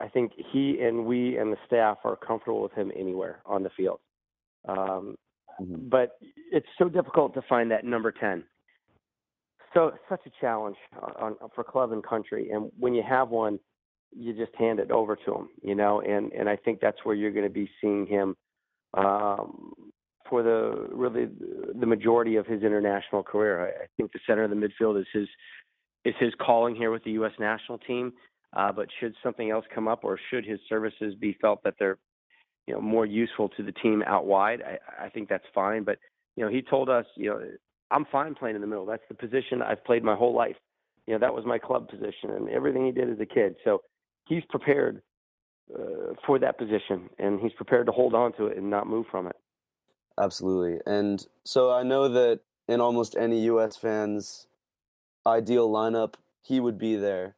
I 0.02 0.10
think 0.10 0.34
he 0.52 0.82
and 0.82 1.06
we 1.06 1.38
and 1.38 1.54
the 1.54 1.58
staff 1.66 2.00
are 2.04 2.18
comfortable 2.18 2.62
with 2.62 2.74
him 2.74 2.92
anywhere 2.94 3.40
on 3.46 3.64
the 3.64 3.70
field. 3.70 4.00
Um, 4.68 5.16
mm-hmm. 5.62 5.88
But 5.88 6.18
it's 6.52 6.68
so 6.78 6.90
difficult 6.90 7.34
to 7.36 7.42
find 7.44 7.72
that 7.72 7.86
number 7.86 8.12
10. 8.12 8.44
So 9.78 9.94
such 10.10 10.22
a 10.26 10.32
challenge 10.42 10.76
on, 11.00 11.36
on, 11.40 11.50
for 11.54 11.64
club 11.64 11.92
and 11.92 12.04
country. 12.04 12.50
And 12.50 12.72
when 12.80 12.96
you 12.96 13.04
have 13.08 13.30
one, 13.30 13.60
you 14.12 14.34
just 14.34 14.56
hand 14.56 14.80
it 14.80 14.90
over 14.90 15.16
to 15.16 15.36
him, 15.36 15.50
you 15.62 15.76
know, 15.76 16.02
and, 16.02 16.32
and 16.32 16.50
I 16.50 16.56
think 16.56 16.80
that's 16.82 16.98
where 17.04 17.14
you're 17.14 17.32
going 17.32 17.46
to 17.46 17.54
be 17.54 17.70
seeing 17.80 18.08
him 18.08 18.36
um, 18.96 19.74
for 20.28 20.42
the 20.42 20.88
really 20.92 21.28
the 21.80 21.86
majority 21.86 22.38
of 22.38 22.48
his 22.48 22.64
international 22.64 23.22
career. 23.22 23.68
I, 23.68 23.84
I 23.84 23.88
think 23.98 24.12
the 24.14 24.20
center 24.26 24.46
of 24.46 24.50
the 24.50 24.56
midfield 24.56 25.00
is 25.00 25.06
his 25.14 25.28
is 26.06 26.16
his 26.20 26.34
calling 26.42 26.76
here 26.76 26.90
with 26.90 27.04
the 27.04 27.12
U.S. 27.12 27.34
national 27.40 27.78
team. 27.78 28.14
Uh, 28.56 28.72
but 28.72 28.88
should 29.00 29.14
something 29.22 29.52
else 29.52 29.66
come 29.76 29.88
up, 29.88 30.00
or 30.04 30.18
should 30.32 30.44
his 30.44 30.60
services 30.68 31.14
be 31.20 31.38
felt 31.40 31.62
that 31.64 31.76
they're 31.78 32.00
you 32.66 32.74
know 32.74 32.82
more 32.82 33.06
useful 33.06 33.50
to 33.50 33.62
the 33.62 33.74
team 33.74 34.04
out 34.08 34.26
wide, 34.26 34.64
I, 34.64 35.06
I 35.06 35.10
think 35.10 35.30
that's 35.30 35.46
fine. 35.54 35.84
But 35.84 36.00
you 36.36 36.44
know, 36.46 36.50
he 36.50 36.64
told 36.64 36.90
us, 36.90 37.06
you 37.16 37.30
know, 37.30 37.42
I'm 37.92 38.06
fine 38.12 38.36
playing 38.36 38.56
in 38.56 38.62
the 38.62 38.68
middle. 38.68 38.86
That's 38.86 39.04
the 39.08 39.16
position 39.16 39.62
I've 39.62 39.84
played 39.86 40.04
my 40.04 40.16
whole 40.16 40.36
life. 40.36 40.56
You 41.06 41.14
know, 41.14 41.20
that 41.20 41.34
was 41.34 41.46
my 41.46 41.58
club 41.58 41.88
position 41.88 42.32
and 42.32 42.50
everything 42.50 42.86
he 42.86 42.92
did 42.92 43.10
as 43.10 43.20
a 43.20 43.26
kid. 43.26 43.56
So 43.64 43.82
he's 44.28 44.44
prepared 44.50 45.02
uh, 45.74 46.14
for 46.26 46.40
that 46.40 46.58
position 46.58 47.10
and 47.18 47.40
he's 47.40 47.54
prepared 47.54 47.86
to 47.88 47.92
hold 47.92 48.14
on 48.14 48.34
to 48.34 48.48
it 48.48 48.58
and 48.58 48.70
not 48.70 48.88
move 48.88 49.06
from 49.10 49.28
it. 49.28 49.36
Absolutely. 50.20 50.80
And 50.86 51.26
so 51.44 51.72
I 51.72 51.84
know 51.84 52.10
that 52.10 52.42
in 52.68 52.82
almost 52.82 53.16
any 53.16 53.42
US 53.46 53.78
fans 53.78 54.48
ideal 55.26 55.70
lineup, 55.70 56.16
he 56.42 56.60
would 56.60 56.78
be 56.78 56.96
there. 56.96 57.36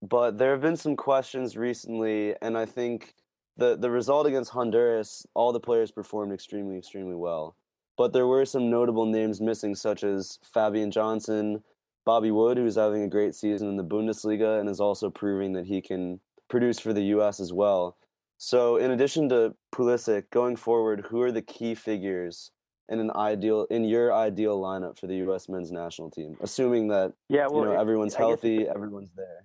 But 0.00 0.38
there 0.38 0.52
have 0.52 0.60
been 0.60 0.76
some 0.76 0.96
questions 0.96 1.56
recently 1.56 2.34
and 2.40 2.56
I 2.56 2.64
think 2.64 3.14
the 3.56 3.76
the 3.76 3.90
result 3.90 4.26
against 4.26 4.52
Honduras, 4.52 5.26
all 5.34 5.52
the 5.52 5.60
players 5.60 5.90
performed 5.90 6.32
extremely 6.32 6.78
extremely 6.78 7.16
well. 7.16 7.56
But 7.98 8.12
there 8.12 8.28
were 8.28 8.44
some 8.44 8.70
notable 8.70 9.06
names 9.06 9.40
missing 9.40 9.74
such 9.74 10.04
as 10.04 10.38
Fabian 10.54 10.92
Johnson, 10.92 11.64
Bobby 12.06 12.30
Wood, 12.30 12.56
who's 12.56 12.76
having 12.76 13.02
a 13.02 13.08
great 13.08 13.34
season 13.34 13.68
in 13.68 13.76
the 13.76 13.84
Bundesliga 13.84 14.60
and 14.60 14.70
is 14.70 14.80
also 14.80 15.10
proving 15.10 15.52
that 15.54 15.66
he 15.66 15.82
can 15.82 16.20
produce 16.48 16.78
for 16.78 16.92
the 16.92 17.02
US 17.16 17.40
as 17.40 17.52
well. 17.52 17.96
So, 18.38 18.76
in 18.76 18.92
addition 18.92 19.28
to 19.30 19.56
Pulisic, 19.74 20.30
going 20.30 20.54
forward, 20.54 21.06
who 21.10 21.20
are 21.22 21.32
the 21.32 21.42
key 21.42 21.74
figures 21.74 22.52
in 22.88 23.00
an 23.00 23.10
ideal 23.16 23.66
in 23.68 23.84
your 23.84 24.14
ideal 24.14 24.58
lineup 24.60 24.96
for 24.96 25.08
the 25.08 25.16
U.S. 25.16 25.48
men's 25.48 25.72
national 25.72 26.10
team, 26.12 26.36
assuming 26.40 26.86
that 26.88 27.12
yeah, 27.28 27.48
well, 27.50 27.64
you 27.64 27.70
know 27.70 27.80
everyone's 27.80 28.14
healthy, 28.14 28.68
everyone's 28.68 29.10
there. 29.16 29.44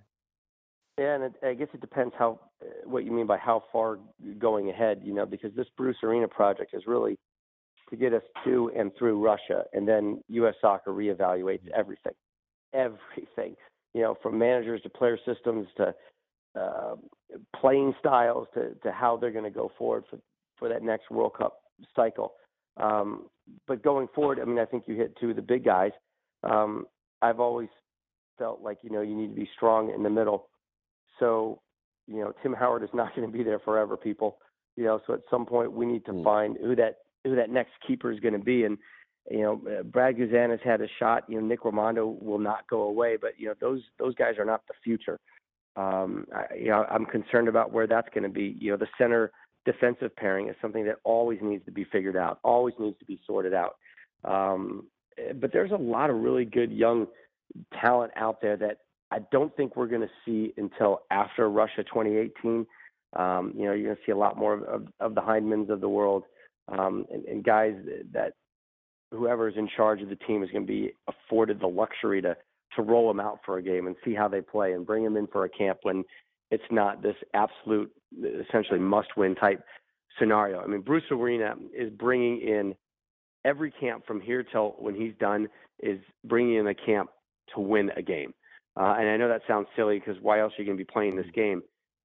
Yeah, 0.96 1.16
and 1.16 1.24
it, 1.24 1.32
I 1.42 1.54
guess 1.54 1.68
it 1.74 1.80
depends 1.80 2.14
how 2.16 2.38
what 2.84 3.04
you 3.04 3.10
mean 3.10 3.26
by 3.26 3.36
how 3.36 3.64
far 3.72 3.98
going 4.38 4.70
ahead. 4.70 5.00
You 5.02 5.12
know, 5.12 5.26
because 5.26 5.52
this 5.56 5.66
Bruce 5.76 5.96
Arena 6.04 6.28
project 6.28 6.72
is 6.72 6.84
really 6.86 7.18
to 7.94 8.00
get 8.00 8.12
us 8.12 8.22
to 8.44 8.70
and 8.76 8.90
through 8.98 9.24
Russia, 9.24 9.64
and 9.72 9.86
then 9.86 10.22
U.S. 10.28 10.54
Soccer 10.60 10.92
reevaluates 10.92 11.68
everything, 11.76 12.14
everything. 12.72 13.56
You 13.94 14.02
know, 14.02 14.16
from 14.22 14.38
managers 14.38 14.82
to 14.82 14.88
player 14.88 15.18
systems 15.24 15.68
to 15.76 15.94
uh, 16.58 16.94
playing 17.60 17.94
styles 17.98 18.48
to, 18.54 18.74
to 18.82 18.92
how 18.92 19.16
they're 19.16 19.30
going 19.30 19.44
to 19.44 19.50
go 19.50 19.70
forward 19.78 20.04
for, 20.10 20.18
for 20.58 20.68
that 20.68 20.82
next 20.82 21.10
World 21.10 21.34
Cup 21.36 21.60
cycle. 21.94 22.34
Um, 22.76 23.26
but 23.66 23.82
going 23.82 24.08
forward, 24.14 24.40
I 24.40 24.44
mean, 24.44 24.58
I 24.58 24.64
think 24.64 24.84
you 24.86 24.96
hit 24.96 25.16
two 25.20 25.30
of 25.30 25.36
the 25.36 25.42
big 25.42 25.64
guys. 25.64 25.92
Um, 26.42 26.86
I've 27.22 27.40
always 27.40 27.68
felt 28.38 28.62
like 28.62 28.78
you 28.82 28.90
know 28.90 29.00
you 29.00 29.14
need 29.14 29.28
to 29.28 29.34
be 29.34 29.48
strong 29.56 29.92
in 29.94 30.02
the 30.02 30.10
middle. 30.10 30.48
So, 31.20 31.60
you 32.06 32.20
know, 32.20 32.32
Tim 32.42 32.52
Howard 32.52 32.82
is 32.82 32.90
not 32.92 33.14
going 33.14 33.30
to 33.30 33.36
be 33.36 33.44
there 33.44 33.60
forever, 33.60 33.96
people. 33.96 34.38
You 34.76 34.84
know, 34.84 35.00
so 35.06 35.14
at 35.14 35.20
some 35.30 35.46
point 35.46 35.72
we 35.72 35.86
need 35.86 36.04
to 36.06 36.12
mm. 36.12 36.24
find 36.24 36.56
who 36.60 36.74
that 36.76 36.96
who 37.24 37.36
that 37.36 37.50
next 37.50 37.72
keeper 37.86 38.12
is 38.12 38.20
going 38.20 38.34
to 38.34 38.40
be. 38.40 38.64
And 38.64 38.78
you 39.30 39.40
know, 39.40 39.62
uh, 39.66 39.82
Brad 39.82 40.16
Guzan 40.16 40.50
has 40.50 40.60
had 40.62 40.80
a 40.80 40.88
shot. 40.98 41.24
You 41.28 41.40
know, 41.40 41.46
Nick 41.46 41.62
Rimando 41.62 42.22
will 42.22 42.38
not 42.38 42.68
go 42.68 42.82
away, 42.82 43.16
but 43.20 43.32
you 43.38 43.48
know 43.48 43.54
those 43.60 43.80
those 43.98 44.14
guys 44.14 44.34
are 44.38 44.44
not 44.44 44.62
the 44.68 44.74
future. 44.82 45.18
Um, 45.76 46.26
I, 46.34 46.54
you 46.54 46.68
know, 46.68 46.86
I'm 46.90 47.06
concerned 47.06 47.48
about 47.48 47.72
where 47.72 47.86
that's 47.86 48.08
going 48.14 48.24
to 48.24 48.28
be. 48.28 48.56
You 48.60 48.72
know, 48.72 48.76
the 48.76 48.88
center 48.98 49.32
defensive 49.64 50.14
pairing 50.14 50.48
is 50.48 50.56
something 50.60 50.84
that 50.84 50.96
always 51.04 51.38
needs 51.42 51.64
to 51.64 51.72
be 51.72 51.84
figured 51.84 52.16
out, 52.16 52.38
always 52.44 52.74
needs 52.78 52.98
to 52.98 53.04
be 53.04 53.18
sorted 53.26 53.54
out. 53.54 53.76
Um, 54.24 54.86
eh, 55.18 55.32
but 55.32 55.52
there's 55.52 55.72
a 55.72 55.76
lot 55.76 56.10
of 56.10 56.16
really 56.16 56.44
good 56.44 56.70
young 56.70 57.06
talent 57.80 58.12
out 58.16 58.40
there 58.42 58.56
that 58.58 58.78
I 59.10 59.20
don't 59.32 59.54
think 59.56 59.76
we're 59.76 59.86
going 59.86 60.02
to 60.02 60.10
see 60.24 60.52
until 60.56 61.02
after 61.10 61.48
Russia 61.48 61.82
2018. 61.84 62.66
Um, 63.16 63.52
you 63.56 63.64
know, 63.64 63.72
you're 63.72 63.94
going 63.94 63.96
to 63.96 64.02
see 64.04 64.12
a 64.12 64.16
lot 64.16 64.36
more 64.36 64.54
of, 64.54 64.88
of 65.00 65.14
the 65.14 65.20
Hyndmans 65.20 65.70
of 65.70 65.80
the 65.80 65.88
world 65.88 66.24
um, 66.68 67.04
and, 67.12 67.24
and 67.24 67.44
guys 67.44 67.74
that 68.12 68.32
whoever's 69.10 69.54
in 69.56 69.68
charge 69.76 70.02
of 70.02 70.08
the 70.08 70.16
team 70.16 70.42
is 70.42 70.50
going 70.50 70.66
to 70.66 70.72
be 70.72 70.92
afforded 71.08 71.60
the 71.60 71.66
luxury 71.66 72.20
to 72.22 72.36
to 72.76 72.82
roll 72.82 73.06
them 73.06 73.20
out 73.20 73.38
for 73.44 73.58
a 73.58 73.62
game 73.62 73.86
and 73.86 73.94
see 74.04 74.14
how 74.14 74.26
they 74.26 74.40
play 74.40 74.72
and 74.72 74.84
bring 74.84 75.04
them 75.04 75.16
in 75.16 75.28
for 75.28 75.44
a 75.44 75.48
camp 75.48 75.78
when 75.82 76.02
it's 76.50 76.64
not 76.70 77.02
this 77.02 77.16
absolute, 77.32 77.90
essentially 78.48 78.78
must-win 78.78 79.34
type 79.34 79.64
scenario. 80.18 80.60
I 80.60 80.66
mean, 80.66 80.80
Bruce 80.80 81.04
Arena 81.10 81.54
is 81.72 81.90
bringing 81.90 82.40
in 82.40 82.74
every 83.44 83.70
camp 83.70 84.06
from 84.06 84.20
here 84.20 84.42
till 84.42 84.74
when 84.78 84.94
he's 84.94 85.14
done 85.20 85.48
is 85.80 85.98
bringing 86.24 86.56
in 86.56 86.66
a 86.66 86.74
camp 86.74 87.10
to 87.54 87.60
win 87.60 87.90
a 87.96 88.02
game. 88.02 88.32
Uh, 88.76 88.96
and 88.98 89.08
I 89.08 89.16
know 89.16 89.28
that 89.28 89.42
sounds 89.46 89.68
silly 89.76 89.98
because 89.98 90.16
why 90.20 90.40
else 90.40 90.52
are 90.58 90.62
you 90.62 90.66
going 90.66 90.78
to 90.78 90.84
be 90.84 90.90
playing 90.92 91.16
this 91.16 91.30
game 91.34 91.62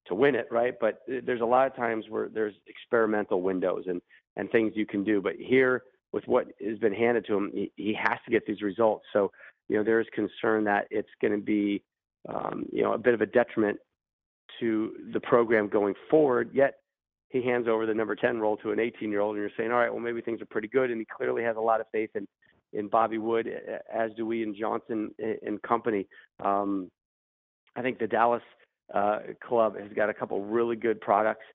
to 0.08 0.16
win 0.16 0.36
it, 0.36 0.48
right? 0.52 0.76
But 0.80 1.02
there's 1.08 1.42
a 1.42 1.46
lot 1.46 1.68
of 1.68 1.76
times 1.76 2.06
where 2.10 2.30
there's 2.30 2.54
experimental 2.68 3.42
windows 3.42 3.86
and 3.88 4.02
and 4.40 4.50
things 4.50 4.74
you 4.76 4.86
can 4.86 5.04
do. 5.04 5.22
But 5.22 5.36
here, 5.36 5.84
with 6.12 6.24
what 6.26 6.48
has 6.66 6.80
been 6.80 6.94
handed 6.94 7.26
to 7.28 7.36
him, 7.36 7.52
he, 7.54 7.72
he 7.76 7.94
has 7.94 8.18
to 8.26 8.32
get 8.32 8.46
these 8.48 8.62
results. 8.62 9.06
So 9.14 9.32
you 9.68 9.78
know, 9.78 9.84
there 9.84 10.02
is 10.02 10.08
concern 10.14 10.64
that 10.66 10.88
it's 10.90 11.10
going 11.22 11.34
to 11.34 11.44
be, 11.44 11.84
um, 12.28 12.66
you 12.72 12.82
know, 12.82 12.94
a 12.94 12.98
bit 12.98 13.14
of 13.14 13.22
a 13.22 13.26
detriment 13.26 13.78
to 14.60 14.94
the 15.14 15.20
program 15.20 15.70
going 15.70 15.94
forward. 16.10 16.50
Yet 16.54 16.80
he 17.30 17.44
hands 17.44 17.68
over 17.68 17.86
the 17.86 17.94
number 17.94 18.16
10 18.16 18.40
role 18.40 18.58
to 18.58 18.72
an 18.72 18.80
18 18.80 19.12
year 19.12 19.22
old, 19.22 19.36
and 19.36 19.42
you're 19.42 19.52
saying, 19.56 19.72
all 19.72 19.78
right, 19.78 19.92
well, 19.92 20.02
maybe 20.02 20.22
things 20.22 20.42
are 20.42 20.48
pretty 20.48 20.68
good. 20.68 20.90
And 20.90 21.00
he 21.00 21.06
clearly 21.06 21.44
has 21.44 21.56
a 21.56 21.62
lot 21.62 21.80
of 21.80 21.86
faith 21.92 22.10
in, 22.16 22.28
in 22.74 22.88
Bobby 22.88 23.20
Wood, 23.20 23.48
as 23.94 24.12
do 24.18 24.26
we 24.26 24.42
in 24.42 24.56
Johnson 24.56 25.12
and 25.20 25.62
company. 25.62 26.08
Um, 26.44 26.90
I 27.76 27.84
think 27.84 28.00
the 28.00 28.08
Dallas 28.08 28.44
uh, 28.94 29.20
club 29.48 29.78
has 29.80 29.92
got 29.94 30.10
a 30.10 30.14
couple 30.16 30.44
really 30.44 30.76
good 30.76 31.00
products. 31.00 31.46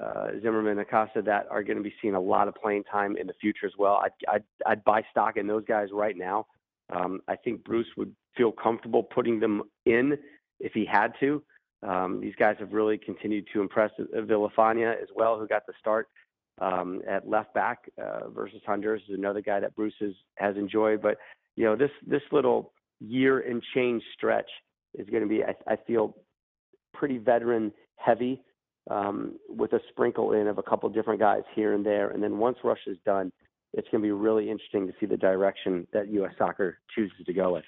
Uh, 0.00 0.28
Zimmerman, 0.42 0.78
Acosta, 0.78 1.22
that 1.22 1.46
are 1.50 1.62
going 1.62 1.76
to 1.76 1.82
be 1.82 1.94
seeing 2.00 2.14
a 2.14 2.20
lot 2.20 2.48
of 2.48 2.54
playing 2.54 2.84
time 2.84 3.16
in 3.16 3.26
the 3.26 3.34
future 3.40 3.66
as 3.66 3.72
well. 3.78 4.02
I'd, 4.02 4.12
I'd, 4.28 4.44
I'd 4.66 4.84
buy 4.84 5.02
stock 5.10 5.36
in 5.36 5.46
those 5.46 5.64
guys 5.66 5.88
right 5.92 6.16
now. 6.16 6.46
Um, 6.94 7.20
I 7.28 7.36
think 7.36 7.62
Bruce 7.64 7.86
would 7.96 8.14
feel 8.36 8.52
comfortable 8.52 9.02
putting 9.02 9.38
them 9.38 9.62
in 9.84 10.16
if 10.60 10.72
he 10.72 10.84
had 10.84 11.12
to. 11.20 11.42
Um, 11.86 12.20
these 12.20 12.34
guys 12.38 12.56
have 12.58 12.72
really 12.72 12.96
continued 12.96 13.46
to 13.52 13.60
impress 13.60 13.90
Villafaña 14.14 15.00
as 15.00 15.08
well, 15.14 15.38
who 15.38 15.46
got 15.46 15.66
the 15.66 15.72
start 15.78 16.08
um, 16.60 17.02
at 17.08 17.28
left 17.28 17.52
back 17.54 17.90
uh, 18.02 18.28
versus 18.30 18.62
Honduras 18.64 19.02
is 19.08 19.16
another 19.16 19.40
guy 19.40 19.60
that 19.60 19.74
Bruce 19.74 19.94
has, 20.00 20.12
has 20.36 20.56
enjoyed. 20.56 21.02
But 21.02 21.18
you 21.56 21.64
know, 21.64 21.76
this 21.76 21.90
this 22.06 22.22
little 22.30 22.72
year 23.00 23.40
and 23.40 23.62
change 23.74 24.02
stretch 24.14 24.48
is 24.96 25.08
going 25.10 25.22
to 25.22 25.28
be, 25.28 25.42
I, 25.42 25.54
I 25.66 25.76
feel, 25.86 26.16
pretty 26.94 27.18
veteran 27.18 27.72
heavy, 27.96 28.42
um, 28.90 29.36
with 29.48 29.72
a 29.72 29.80
sprinkle 29.90 30.32
in 30.32 30.46
of 30.46 30.58
a 30.58 30.62
couple 30.62 30.88
different 30.88 31.20
guys 31.20 31.42
here 31.54 31.74
and 31.74 31.84
there. 31.84 32.10
And 32.10 32.22
then 32.22 32.38
once 32.38 32.58
Russia's 32.64 32.98
done, 33.04 33.32
it's 33.72 33.88
going 33.90 34.02
to 34.02 34.06
be 34.06 34.12
really 34.12 34.50
interesting 34.50 34.86
to 34.86 34.92
see 35.00 35.06
the 35.06 35.16
direction 35.16 35.86
that 35.92 36.12
U.S. 36.12 36.32
soccer 36.36 36.78
chooses 36.94 37.24
to 37.24 37.32
go 37.32 37.54
with. 37.54 37.64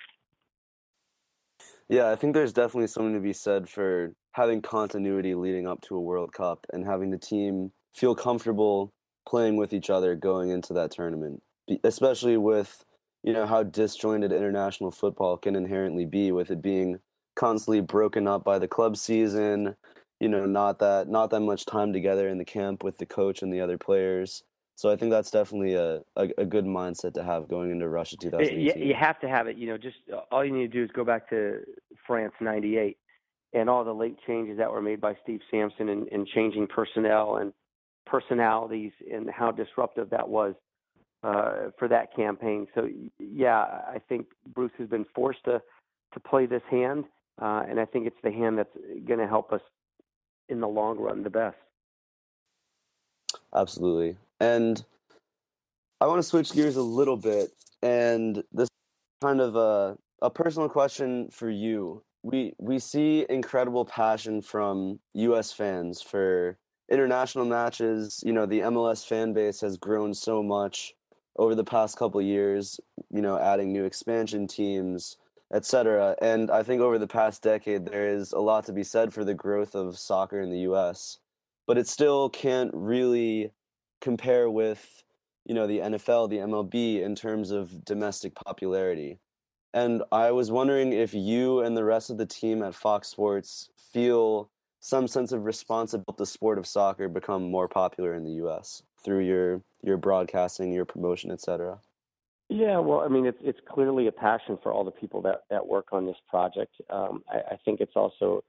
Yeah, 1.88 2.10
I 2.10 2.16
think 2.16 2.34
there's 2.34 2.52
definitely 2.52 2.88
something 2.88 3.14
to 3.14 3.20
be 3.20 3.32
said 3.32 3.68
for 3.68 4.12
having 4.32 4.62
continuity 4.62 5.34
leading 5.34 5.66
up 5.66 5.80
to 5.82 5.96
a 5.96 6.00
World 6.00 6.32
Cup 6.32 6.66
and 6.72 6.84
having 6.84 7.10
the 7.10 7.18
team 7.18 7.72
feel 7.94 8.14
comfortable 8.14 8.92
playing 9.26 9.56
with 9.56 9.72
each 9.72 9.90
other 9.90 10.14
going 10.14 10.50
into 10.50 10.72
that 10.74 10.90
tournament, 10.90 11.42
especially 11.84 12.36
with 12.36 12.84
you 13.22 13.32
know 13.32 13.46
how 13.46 13.62
disjointed 13.62 14.32
international 14.32 14.90
football 14.90 15.36
can 15.36 15.56
inherently 15.56 16.04
be 16.04 16.32
with 16.32 16.50
it 16.50 16.60
being 16.60 16.98
constantly 17.36 17.80
broken 17.80 18.28
up 18.28 18.44
by 18.44 18.58
the 18.58 18.68
club 18.68 18.96
season 18.96 19.74
you 20.24 20.30
know 20.30 20.46
not 20.46 20.78
that 20.78 21.06
not 21.08 21.28
that 21.30 21.40
much 21.40 21.66
time 21.66 21.92
together 21.92 22.28
in 22.28 22.38
the 22.38 22.44
camp 22.44 22.82
with 22.82 22.96
the 22.96 23.06
coach 23.06 23.42
and 23.42 23.52
the 23.52 23.60
other 23.60 23.78
players 23.78 24.42
so 24.76 24.90
I 24.90 24.96
think 24.96 25.12
that's 25.12 25.30
definitely 25.30 25.74
a, 25.74 26.00
a, 26.16 26.28
a, 26.38 26.44
good 26.44 26.64
mindset 26.64 27.14
to 27.14 27.22
have 27.22 27.46
going 27.46 27.70
into 27.70 27.88
Russia 27.88 28.16
2018. 28.16 28.60
You, 28.60 28.88
you 28.88 28.94
have 28.94 29.20
to 29.20 29.28
have 29.28 29.46
it. 29.46 29.56
You 29.56 29.68
know, 29.68 29.78
just 29.78 29.98
uh, 30.12 30.22
all 30.32 30.44
you 30.44 30.50
need 30.50 30.72
to 30.72 30.78
do 30.78 30.82
is 30.82 30.90
go 30.90 31.04
back 31.04 31.30
to 31.30 31.60
France 32.04 32.32
'98 32.40 32.96
and 33.52 33.70
all 33.70 33.84
the 33.84 33.94
late 33.94 34.16
changes 34.26 34.58
that 34.58 34.70
were 34.70 34.82
made 34.82 35.00
by 35.00 35.16
Steve 35.22 35.40
Sampson 35.48 35.88
and, 35.90 36.08
and 36.08 36.26
changing 36.26 36.66
personnel 36.66 37.36
and 37.36 37.52
personalities 38.04 38.90
and 39.12 39.30
how 39.30 39.52
disruptive 39.52 40.10
that 40.10 40.28
was 40.28 40.54
uh, 41.22 41.70
for 41.78 41.86
that 41.86 42.14
campaign. 42.16 42.66
So 42.74 42.88
yeah, 43.20 43.58
I 43.60 44.00
think 44.08 44.26
Bruce 44.54 44.72
has 44.78 44.88
been 44.88 45.06
forced 45.14 45.44
to 45.44 45.62
to 46.14 46.20
play 46.20 46.46
this 46.46 46.62
hand, 46.68 47.04
uh, 47.40 47.62
and 47.68 47.78
I 47.78 47.84
think 47.84 48.06
it's 48.08 48.16
the 48.24 48.32
hand 48.32 48.58
that's 48.58 48.76
going 49.06 49.20
to 49.20 49.26
help 49.26 49.52
us 49.52 49.60
in 50.48 50.60
the 50.60 50.68
long 50.68 50.98
run 50.98 51.22
the 51.22 51.30
best. 51.30 51.56
Absolutely. 53.54 54.16
And 54.40 54.84
I 56.00 56.06
want 56.06 56.18
to 56.18 56.22
switch 56.22 56.52
gears 56.52 56.76
a 56.76 56.82
little 56.82 57.16
bit, 57.16 57.50
and 57.82 58.42
this 58.52 58.68
kind 59.22 59.40
of 59.40 59.56
a 59.56 59.96
a 60.22 60.30
personal 60.30 60.68
question 60.68 61.28
for 61.30 61.50
you. 61.50 62.02
We 62.22 62.54
we 62.58 62.78
see 62.78 63.26
incredible 63.28 63.84
passion 63.84 64.42
from 64.42 64.98
U.S. 65.14 65.52
fans 65.52 66.02
for 66.02 66.58
international 66.90 67.44
matches. 67.44 68.22
You 68.24 68.32
know, 68.32 68.46
the 68.46 68.60
MLS 68.60 69.06
fan 69.06 69.32
base 69.32 69.60
has 69.60 69.76
grown 69.76 70.14
so 70.14 70.42
much 70.42 70.94
over 71.36 71.54
the 71.54 71.64
past 71.64 71.96
couple 71.96 72.20
years. 72.22 72.80
You 73.10 73.22
know, 73.22 73.38
adding 73.38 73.72
new 73.72 73.84
expansion 73.84 74.46
teams, 74.46 75.16
etc. 75.54 76.16
And 76.20 76.50
I 76.50 76.62
think 76.62 76.82
over 76.82 76.98
the 76.98 77.06
past 77.06 77.42
decade, 77.42 77.86
there 77.86 78.08
is 78.08 78.32
a 78.32 78.40
lot 78.40 78.66
to 78.66 78.72
be 78.72 78.82
said 78.82 79.14
for 79.14 79.24
the 79.24 79.34
growth 79.34 79.74
of 79.74 79.96
soccer 79.96 80.40
in 80.40 80.50
the 80.50 80.60
U.S. 80.60 81.18
But 81.66 81.78
it 81.78 81.86
still 81.86 82.28
can't 82.28 82.70
really 82.74 83.52
compare 84.00 84.50
with 84.50 85.04
you 85.46 85.54
know 85.54 85.66
the 85.66 85.78
NFL, 85.78 86.28
the 86.28 86.38
MLB 86.38 87.02
in 87.02 87.14
terms 87.14 87.50
of 87.50 87.84
domestic 87.84 88.34
popularity. 88.34 89.18
And 89.72 90.02
I 90.12 90.30
was 90.30 90.50
wondering 90.50 90.92
if 90.92 91.14
you 91.14 91.60
and 91.60 91.76
the 91.76 91.84
rest 91.84 92.10
of 92.10 92.18
the 92.18 92.26
team 92.26 92.62
at 92.62 92.74
Fox 92.74 93.08
Sports 93.08 93.70
feel 93.92 94.50
some 94.80 95.08
sense 95.08 95.32
of 95.32 95.44
responsibility 95.44 96.12
to 96.12 96.18
the 96.18 96.26
sport 96.26 96.58
of 96.58 96.66
soccer 96.66 97.08
become 97.08 97.50
more 97.50 97.68
popular 97.68 98.14
in 98.14 98.22
the 98.22 98.32
U.S. 98.32 98.82
through 99.02 99.24
your 99.24 99.62
your 99.82 99.96
broadcasting, 99.96 100.72
your 100.72 100.84
promotion, 100.84 101.30
etc. 101.30 101.78
Yeah, 102.48 102.78
well, 102.78 103.00
I 103.00 103.08
mean, 103.08 103.26
it's 103.26 103.38
it's 103.40 103.58
clearly 103.68 104.06
a 104.06 104.12
passion 104.12 104.58
for 104.62 104.72
all 104.72 104.84
the 104.84 104.90
people 104.90 105.22
that 105.22 105.42
that 105.50 105.66
work 105.66 105.88
on 105.92 106.04
this 106.06 106.16
project. 106.28 106.74
Um, 106.90 107.22
I, 107.28 107.54
I 107.54 107.56
think 107.64 107.80
it's 107.80 107.96
also, 107.96 108.44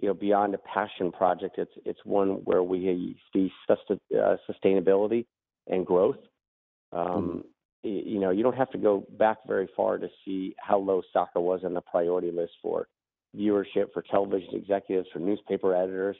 you 0.00 0.08
know, 0.08 0.14
beyond 0.14 0.54
a 0.54 0.58
passion 0.58 1.10
project. 1.10 1.56
It's 1.58 1.72
it's 1.86 2.00
one 2.04 2.42
where 2.44 2.62
we 2.62 3.16
see 3.32 3.50
uh, 3.70 4.36
sustainability 4.50 5.24
and 5.66 5.86
growth. 5.86 6.18
Um, 6.92 7.06
mm-hmm. 7.08 7.38
You 7.84 8.20
know, 8.20 8.30
you 8.30 8.44
don't 8.44 8.56
have 8.56 8.70
to 8.72 8.78
go 8.78 9.04
back 9.18 9.38
very 9.46 9.68
far 9.74 9.98
to 9.98 10.08
see 10.24 10.54
how 10.58 10.78
low 10.78 11.02
soccer 11.12 11.40
was 11.40 11.62
on 11.64 11.74
the 11.74 11.80
priority 11.80 12.30
list 12.30 12.52
for 12.62 12.86
viewership, 13.36 13.92
for 13.92 14.02
television 14.08 14.54
executives, 14.54 15.08
for 15.12 15.18
newspaper 15.18 15.74
editors, 15.74 16.16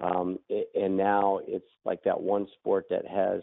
um, 0.00 0.38
and 0.74 0.96
now 0.96 1.40
it's 1.46 1.68
like 1.84 2.02
that 2.04 2.20
one 2.20 2.46
sport 2.58 2.86
that 2.88 3.06
has 3.06 3.42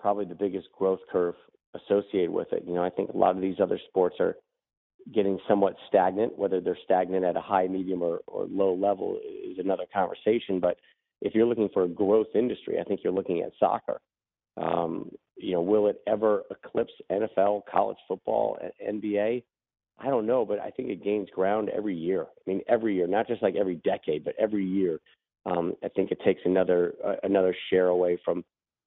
probably 0.00 0.24
the 0.24 0.34
biggest 0.34 0.68
growth 0.76 1.00
curve 1.10 1.34
associated 1.74 2.30
with 2.30 2.52
it. 2.52 2.64
You 2.66 2.74
know, 2.74 2.84
I 2.84 2.90
think 2.90 3.10
a 3.10 3.16
lot 3.16 3.36
of 3.36 3.42
these 3.42 3.60
other 3.60 3.80
sports 3.88 4.16
are 4.20 4.36
getting 5.12 5.38
somewhat 5.48 5.76
stagnant. 5.88 6.38
Whether 6.38 6.60
they're 6.60 6.78
stagnant 6.84 7.24
at 7.24 7.36
a 7.36 7.40
high, 7.40 7.66
medium, 7.66 8.02
or, 8.02 8.20
or 8.26 8.46
low 8.46 8.74
level 8.74 9.18
is 9.22 9.58
another 9.58 9.84
conversation. 9.92 10.60
But 10.60 10.78
if 11.20 11.34
you're 11.34 11.46
looking 11.46 11.70
for 11.72 11.84
a 11.84 11.88
growth 11.88 12.28
industry, 12.34 12.78
I 12.80 12.84
think 12.84 13.00
you're 13.02 13.12
looking 13.12 13.42
at 13.42 13.52
soccer. 13.58 14.00
Um, 14.56 15.10
you 15.36 15.52
know, 15.52 15.62
will 15.62 15.88
it 15.88 16.00
ever 16.06 16.42
eclipse 16.50 16.92
NFL, 17.10 17.62
college 17.70 17.98
football, 18.06 18.58
NBA? 18.86 19.42
I 19.98 20.06
don't 20.06 20.26
know, 20.26 20.44
but 20.44 20.58
I 20.58 20.70
think 20.70 20.90
it 20.90 21.04
gains 21.04 21.28
ground 21.30 21.70
every 21.70 21.94
year. 21.94 22.22
I 22.22 22.50
mean, 22.50 22.60
every 22.68 22.94
year, 22.94 23.06
not 23.06 23.26
just 23.26 23.42
like 23.42 23.54
every 23.56 23.76
decade, 23.76 24.24
but 24.24 24.34
every 24.38 24.64
year. 24.64 25.00
Um, 25.46 25.74
I 25.84 25.88
think 25.88 26.10
it 26.10 26.20
takes 26.24 26.40
another 26.44 26.94
uh, 27.04 27.16
another 27.22 27.54
share 27.70 27.88
away 27.88 28.18
from 28.24 28.44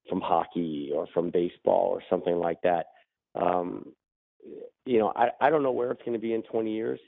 from 0.08 0.20
hockey 0.20 0.90
or 0.94 1.06
from 1.12 1.30
baseball 1.30 1.88
or 1.90 2.02
something 2.08 2.36
like 2.36 2.60
that. 2.62 2.86
Um, 3.34 3.92
you 4.84 4.98
know, 4.98 5.12
I, 5.14 5.28
I 5.40 5.50
don't 5.50 5.62
know 5.62 5.72
where 5.72 5.90
it's 5.90 6.02
going 6.02 6.14
to 6.14 6.18
be 6.18 6.34
in 6.34 6.42
20 6.42 6.72
years, 6.72 7.00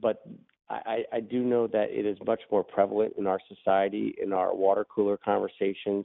but 0.00 0.22
I, 0.70 1.04
I 1.12 1.20
do 1.20 1.42
know 1.42 1.66
that 1.68 1.90
it 1.90 2.04
is 2.04 2.18
much 2.26 2.40
more 2.50 2.62
prevalent 2.62 3.14
in 3.16 3.26
our 3.26 3.40
society, 3.48 4.14
in 4.22 4.34
our 4.34 4.54
water 4.54 4.84
cooler 4.84 5.16
conversations, 5.16 6.04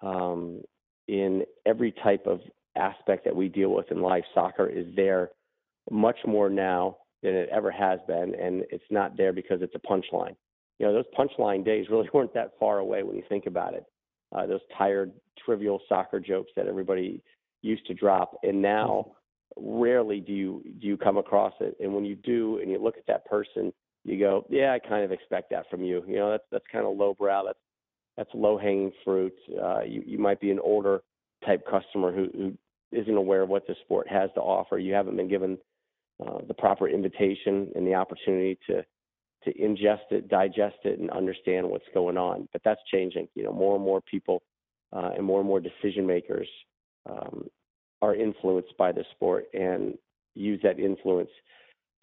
um, 0.00 0.62
in 1.06 1.44
every 1.66 1.92
type 2.02 2.26
of 2.26 2.40
aspect 2.74 3.24
that 3.24 3.36
we 3.36 3.48
deal 3.48 3.70
with 3.70 3.92
in 3.92 4.02
life. 4.02 4.24
Soccer 4.34 4.66
is 4.66 4.86
there 4.96 5.30
much 5.90 6.16
more 6.26 6.50
now 6.50 6.96
than 7.22 7.34
it 7.34 7.48
ever 7.50 7.70
has 7.70 8.00
been, 8.08 8.34
and 8.34 8.64
it's 8.70 8.84
not 8.90 9.16
there 9.16 9.32
because 9.32 9.62
it's 9.62 9.74
a 9.76 9.86
punchline. 9.86 10.34
You 10.80 10.86
know, 10.86 10.92
those 10.92 11.04
punchline 11.16 11.64
days 11.64 11.86
really 11.88 12.08
weren't 12.14 12.34
that 12.34 12.52
far 12.58 12.78
away 12.78 13.04
when 13.04 13.16
you 13.16 13.22
think 13.28 13.46
about 13.46 13.74
it 13.74 13.84
uh, 14.34 14.46
those 14.46 14.60
tired, 14.76 15.12
trivial 15.44 15.80
soccer 15.88 16.20
jokes 16.20 16.50
that 16.56 16.66
everybody 16.66 17.22
used 17.62 17.86
to 17.86 17.94
drop. 17.94 18.38
And 18.42 18.60
now, 18.60 19.12
rarely 19.56 20.20
do 20.20 20.32
you 20.32 20.62
do 20.80 20.86
you 20.86 20.96
come 20.96 21.18
across 21.18 21.54
it. 21.60 21.76
And 21.80 21.94
when 21.94 22.04
you 22.04 22.16
do, 22.16 22.58
and 22.58 22.70
you 22.70 22.78
look 22.82 22.96
at 22.96 23.06
that 23.06 23.24
person, 23.26 23.72
you 24.04 24.18
go, 24.18 24.46
"Yeah, 24.48 24.72
I 24.72 24.78
kind 24.78 25.04
of 25.04 25.12
expect 25.12 25.50
that 25.50 25.68
from 25.70 25.82
you." 25.84 26.02
You 26.06 26.16
know, 26.16 26.30
that's 26.30 26.44
that's 26.50 26.64
kind 26.70 26.86
of 26.86 26.96
lowbrow. 26.96 27.44
That's 27.44 27.58
that's 28.16 28.30
low 28.34 28.58
hanging 28.58 28.92
fruit. 29.04 29.34
Uh, 29.62 29.82
you 29.82 30.02
you 30.06 30.18
might 30.18 30.40
be 30.40 30.50
an 30.50 30.60
older 30.60 31.02
type 31.44 31.64
customer 31.68 32.12
who, 32.12 32.28
who 32.34 32.52
isn't 32.92 33.16
aware 33.16 33.42
of 33.42 33.48
what 33.48 33.66
the 33.66 33.74
sport 33.84 34.06
has 34.08 34.30
to 34.34 34.40
offer. 34.40 34.78
You 34.78 34.94
haven't 34.94 35.16
been 35.16 35.28
given 35.28 35.58
uh, 36.24 36.38
the 36.46 36.54
proper 36.54 36.88
invitation 36.88 37.70
and 37.74 37.86
the 37.86 37.94
opportunity 37.94 38.58
to 38.68 38.84
to 39.44 39.52
ingest 39.54 40.10
it, 40.10 40.28
digest 40.28 40.76
it, 40.84 40.98
and 40.98 41.10
understand 41.10 41.68
what's 41.68 41.84
going 41.94 42.16
on. 42.16 42.48
But 42.52 42.62
that's 42.64 42.80
changing. 42.92 43.28
You 43.34 43.44
know, 43.44 43.52
more 43.52 43.76
and 43.76 43.84
more 43.84 44.00
people 44.00 44.42
uh, 44.92 45.10
and 45.16 45.24
more 45.24 45.40
and 45.40 45.48
more 45.48 45.60
decision 45.60 46.06
makers 46.06 46.48
um, 47.08 47.46
are 48.00 48.14
influenced 48.14 48.76
by 48.76 48.92
the 48.92 49.04
sport 49.12 49.46
and 49.54 49.94
use 50.34 50.60
that 50.62 50.78
influence 50.78 51.30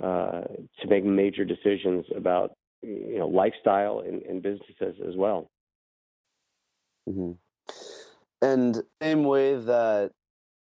uh, 0.04 0.42
to 0.82 0.88
make 0.88 1.04
major 1.04 1.46
decisions 1.46 2.06
about 2.16 2.52
you 2.82 3.20
know 3.20 3.28
lifestyle 3.28 4.04
and, 4.06 4.22
and 4.24 4.42
businesses 4.42 4.96
as 5.08 5.16
well. 5.16 5.50
Mm-hmm. 7.10 7.32
And 8.42 8.82
same 9.02 9.24
way 9.26 9.56
that 9.56 10.12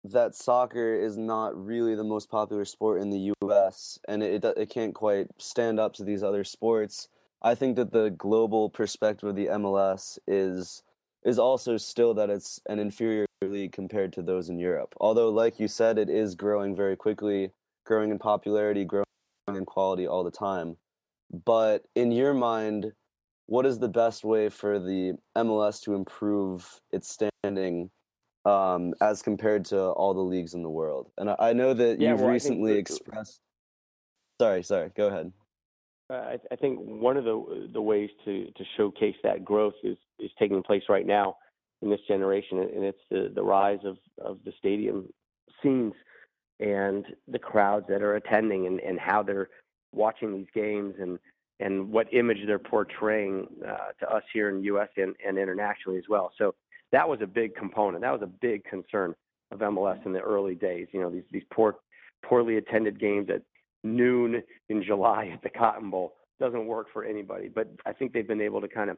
that 0.04 0.34
soccer 0.34 0.94
is 0.94 1.16
not 1.16 1.56
really 1.56 1.94
the 1.94 2.04
most 2.04 2.30
popular 2.30 2.64
sport 2.64 3.00
in 3.00 3.10
the 3.10 3.32
U.S. 3.42 3.98
and 4.08 4.22
it 4.22 4.44
it 4.44 4.70
can't 4.70 4.94
quite 4.94 5.28
stand 5.38 5.80
up 5.80 5.94
to 5.94 6.04
these 6.04 6.22
other 6.22 6.44
sports. 6.44 7.08
I 7.42 7.54
think 7.54 7.76
that 7.76 7.92
the 7.92 8.10
global 8.10 8.68
perspective 8.70 9.28
of 9.28 9.36
the 9.36 9.46
MLS 9.46 10.18
is 10.26 10.82
is 11.24 11.38
also 11.38 11.76
still 11.76 12.14
that 12.14 12.30
it's 12.30 12.60
an 12.68 12.78
inferior 12.78 13.26
league 13.42 13.72
compared 13.72 14.12
to 14.14 14.22
those 14.22 14.48
in 14.48 14.58
Europe. 14.58 14.94
Although, 15.00 15.30
like 15.30 15.60
you 15.60 15.68
said, 15.68 15.98
it 15.98 16.08
is 16.08 16.34
growing 16.34 16.74
very 16.74 16.96
quickly, 16.96 17.52
growing 17.84 18.10
in 18.10 18.18
popularity, 18.18 18.84
growing 18.84 19.04
in 19.48 19.64
quality 19.64 20.06
all 20.06 20.24
the 20.24 20.30
time. 20.30 20.76
But 21.44 21.84
in 21.94 22.12
your 22.12 22.34
mind, 22.34 22.92
what 23.46 23.66
is 23.66 23.78
the 23.78 23.88
best 23.88 24.24
way 24.24 24.48
for 24.48 24.78
the 24.78 25.14
MLS 25.36 25.82
to 25.82 25.94
improve 25.94 26.80
its 26.92 27.18
standing 27.42 27.90
um, 28.48 28.94
as 29.00 29.20
compared 29.20 29.64
to 29.66 29.78
all 29.78 30.14
the 30.14 30.20
leagues 30.20 30.54
in 30.54 30.62
the 30.62 30.70
world. 30.70 31.10
And 31.18 31.30
I, 31.30 31.36
I 31.38 31.52
know 31.52 31.74
that 31.74 32.00
yeah, 32.00 32.10
you've 32.10 32.20
well, 32.20 32.30
recently 32.30 32.72
the, 32.72 32.78
expressed. 32.78 33.40
Sorry, 34.40 34.62
sorry. 34.62 34.90
Go 34.96 35.08
ahead. 35.08 35.32
I, 36.10 36.38
I, 36.50 36.56
think 36.56 36.78
one 36.80 37.18
of 37.18 37.24
the 37.24 37.68
the 37.72 37.82
ways 37.82 38.08
to 38.24 38.46
to 38.46 38.64
showcase 38.76 39.16
that 39.22 39.44
growth 39.44 39.74
is 39.82 39.98
is 40.18 40.30
taking 40.38 40.62
place 40.62 40.84
right 40.88 41.06
now 41.06 41.36
in 41.82 41.90
this 41.90 42.00
generation, 42.08 42.58
and 42.58 42.84
it's 42.84 43.02
the 43.10 43.30
the 43.34 43.42
rise 43.42 43.80
of 43.84 43.98
of 44.24 44.38
the 44.44 44.52
stadium 44.58 45.12
scenes 45.62 45.92
and 46.60 47.04
the 47.26 47.38
crowds 47.38 47.86
that 47.88 48.02
are 48.02 48.16
attending 48.16 48.66
and 48.66 48.80
and 48.80 48.98
how 48.98 49.22
they're 49.22 49.50
watching 49.92 50.34
these 50.34 50.46
games 50.54 50.94
and 50.98 51.18
and 51.60 51.90
what 51.90 52.06
image 52.14 52.38
they're 52.46 52.58
portraying 52.58 53.46
uh, 53.66 53.92
to 54.00 54.08
us 54.08 54.22
here 54.32 54.48
in 54.48 54.58
the 54.58 54.64
U.S. 54.64 54.88
and, 54.96 55.14
and 55.26 55.36
internationally 55.36 55.98
as 55.98 56.04
well. 56.08 56.30
So 56.38 56.54
that 56.92 57.08
was 57.08 57.20
a 57.22 57.26
big 57.26 57.54
component. 57.54 58.02
That 58.02 58.12
was 58.12 58.22
a 58.22 58.26
big 58.26 58.64
concern 58.64 59.14
of 59.50 59.60
MLS 59.60 60.04
in 60.06 60.12
the 60.12 60.20
early 60.20 60.54
days. 60.54 60.88
You 60.92 61.00
know, 61.00 61.10
these 61.10 61.24
these 61.30 61.44
poor, 61.52 61.76
poorly 62.24 62.56
attended 62.56 63.00
games 63.00 63.28
at 63.30 63.42
noon 63.84 64.42
in 64.68 64.82
July 64.82 65.30
at 65.32 65.42
the 65.42 65.50
Cotton 65.50 65.90
Bowl 65.90 66.14
doesn't 66.40 66.66
work 66.66 66.88
for 66.92 67.04
anybody. 67.04 67.48
But 67.48 67.68
I 67.86 67.92
think 67.92 68.12
they've 68.12 68.26
been 68.26 68.40
able 68.40 68.60
to 68.60 68.68
kind 68.68 68.90
of 68.90 68.96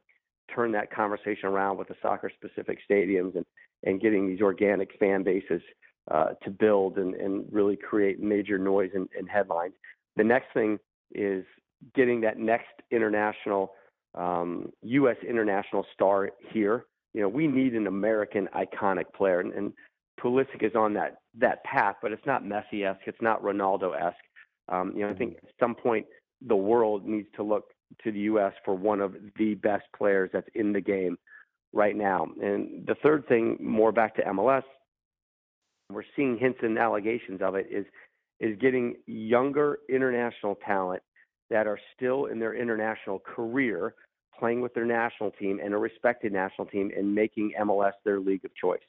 turn 0.54 0.72
that 0.72 0.92
conversation 0.92 1.48
around 1.48 1.78
with 1.78 1.88
the 1.88 1.94
soccer 2.02 2.30
specific 2.34 2.78
stadiums 2.88 3.36
and 3.36 3.46
and 3.84 4.00
getting 4.00 4.28
these 4.28 4.42
organic 4.42 4.90
fan 4.98 5.22
bases 5.22 5.62
uh, 6.10 6.30
to 6.42 6.50
build 6.50 6.98
and, 6.98 7.14
and 7.14 7.46
really 7.50 7.76
create 7.76 8.20
major 8.20 8.58
noise 8.58 8.90
and, 8.94 9.08
and 9.16 9.28
headlines. 9.28 9.72
The 10.16 10.24
next 10.24 10.52
thing 10.52 10.78
is 11.14 11.44
getting 11.94 12.20
that 12.20 12.38
next 12.38 12.72
international 12.90 13.72
um, 14.14 14.70
U.S. 14.82 15.16
international 15.26 15.86
star 15.94 16.30
here 16.52 16.84
you 17.14 17.20
know, 17.20 17.28
we 17.28 17.46
need 17.46 17.74
an 17.74 17.86
American 17.86 18.48
iconic 18.54 19.12
player, 19.14 19.40
and, 19.40 19.52
and 19.52 19.72
Pulisic 20.20 20.62
is 20.62 20.74
on 20.74 20.94
that 20.94 21.18
that 21.38 21.62
path, 21.64 21.96
but 22.02 22.12
it's 22.12 22.26
not 22.26 22.44
Messi-esque, 22.44 23.06
it's 23.06 23.22
not 23.22 23.42
Ronaldo-esque. 23.42 24.16
Um, 24.68 24.92
you 24.94 25.02
know, 25.02 25.10
I 25.10 25.14
think 25.14 25.36
at 25.42 25.50
some 25.58 25.74
point 25.74 26.06
the 26.46 26.56
world 26.56 27.06
needs 27.06 27.28
to 27.36 27.42
look 27.42 27.64
to 28.04 28.12
the 28.12 28.20
U.S. 28.20 28.52
for 28.64 28.74
one 28.74 29.00
of 29.00 29.14
the 29.36 29.54
best 29.54 29.84
players 29.96 30.30
that's 30.32 30.48
in 30.54 30.72
the 30.72 30.80
game 30.80 31.18
right 31.72 31.96
now. 31.96 32.26
And 32.42 32.86
the 32.86 32.94
third 33.02 33.26
thing, 33.28 33.56
more 33.60 33.92
back 33.92 34.14
to 34.16 34.22
MLS, 34.22 34.62
we're 35.90 36.04
seeing 36.14 36.38
hints 36.38 36.60
and 36.62 36.78
allegations 36.78 37.40
of 37.42 37.54
it 37.54 37.66
is 37.70 37.84
is 38.38 38.56
getting 38.58 38.96
younger 39.06 39.80
international 39.90 40.56
talent 40.66 41.02
that 41.50 41.66
are 41.66 41.78
still 41.94 42.26
in 42.26 42.38
their 42.38 42.54
international 42.54 43.18
career 43.18 43.94
playing 44.40 44.60
with 44.60 44.74
their 44.74 44.84
national 44.84 45.30
team 45.30 45.60
and 45.62 45.74
a 45.74 45.76
respected 45.76 46.32
national 46.32 46.66
team 46.66 46.90
and 46.96 47.14
making 47.14 47.52
MLS 47.60 47.92
their 48.04 48.18
league 48.18 48.44
of 48.44 48.54
choice. 48.54 48.80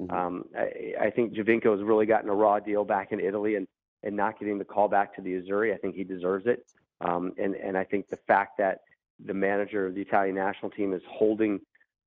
Mm-hmm. 0.00 0.14
Um, 0.14 0.44
I, 0.56 1.06
I 1.06 1.10
think 1.10 1.32
Giovinco 1.34 1.72
has 1.72 1.82
really 1.82 2.06
gotten 2.06 2.28
a 2.28 2.34
raw 2.34 2.60
deal 2.60 2.84
back 2.84 3.10
in 3.10 3.18
Italy 3.18 3.56
and, 3.56 3.66
and 4.02 4.14
not 4.14 4.38
getting 4.38 4.58
the 4.58 4.64
call 4.64 4.88
back 4.88 5.16
to 5.16 5.22
the 5.22 5.40
Azzurri. 5.40 5.74
I 5.74 5.78
think 5.78 5.96
he 5.96 6.04
deserves 6.04 6.46
it. 6.46 6.66
Um, 7.00 7.32
and, 7.42 7.54
and 7.56 7.76
I 7.76 7.84
think 7.84 8.08
the 8.08 8.18
fact 8.28 8.58
that 8.58 8.82
the 9.24 9.34
manager 9.34 9.86
of 9.86 9.94
the 9.94 10.02
Italian 10.02 10.36
national 10.36 10.70
team 10.70 10.92
is 10.92 11.02
holding 11.10 11.60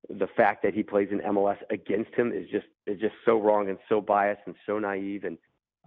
the 0.08 0.26
fact 0.36 0.62
that 0.62 0.74
he 0.74 0.82
plays 0.82 1.08
in 1.10 1.20
MLS 1.20 1.56
against 1.70 2.14
him 2.14 2.32
is 2.32 2.48
just 2.50 2.66
is 2.86 3.00
just 3.00 3.14
so 3.24 3.40
wrong 3.40 3.68
and 3.70 3.78
so 3.88 4.00
biased 4.00 4.42
and 4.46 4.54
so 4.66 4.78
naive 4.78 5.24
and 5.24 5.38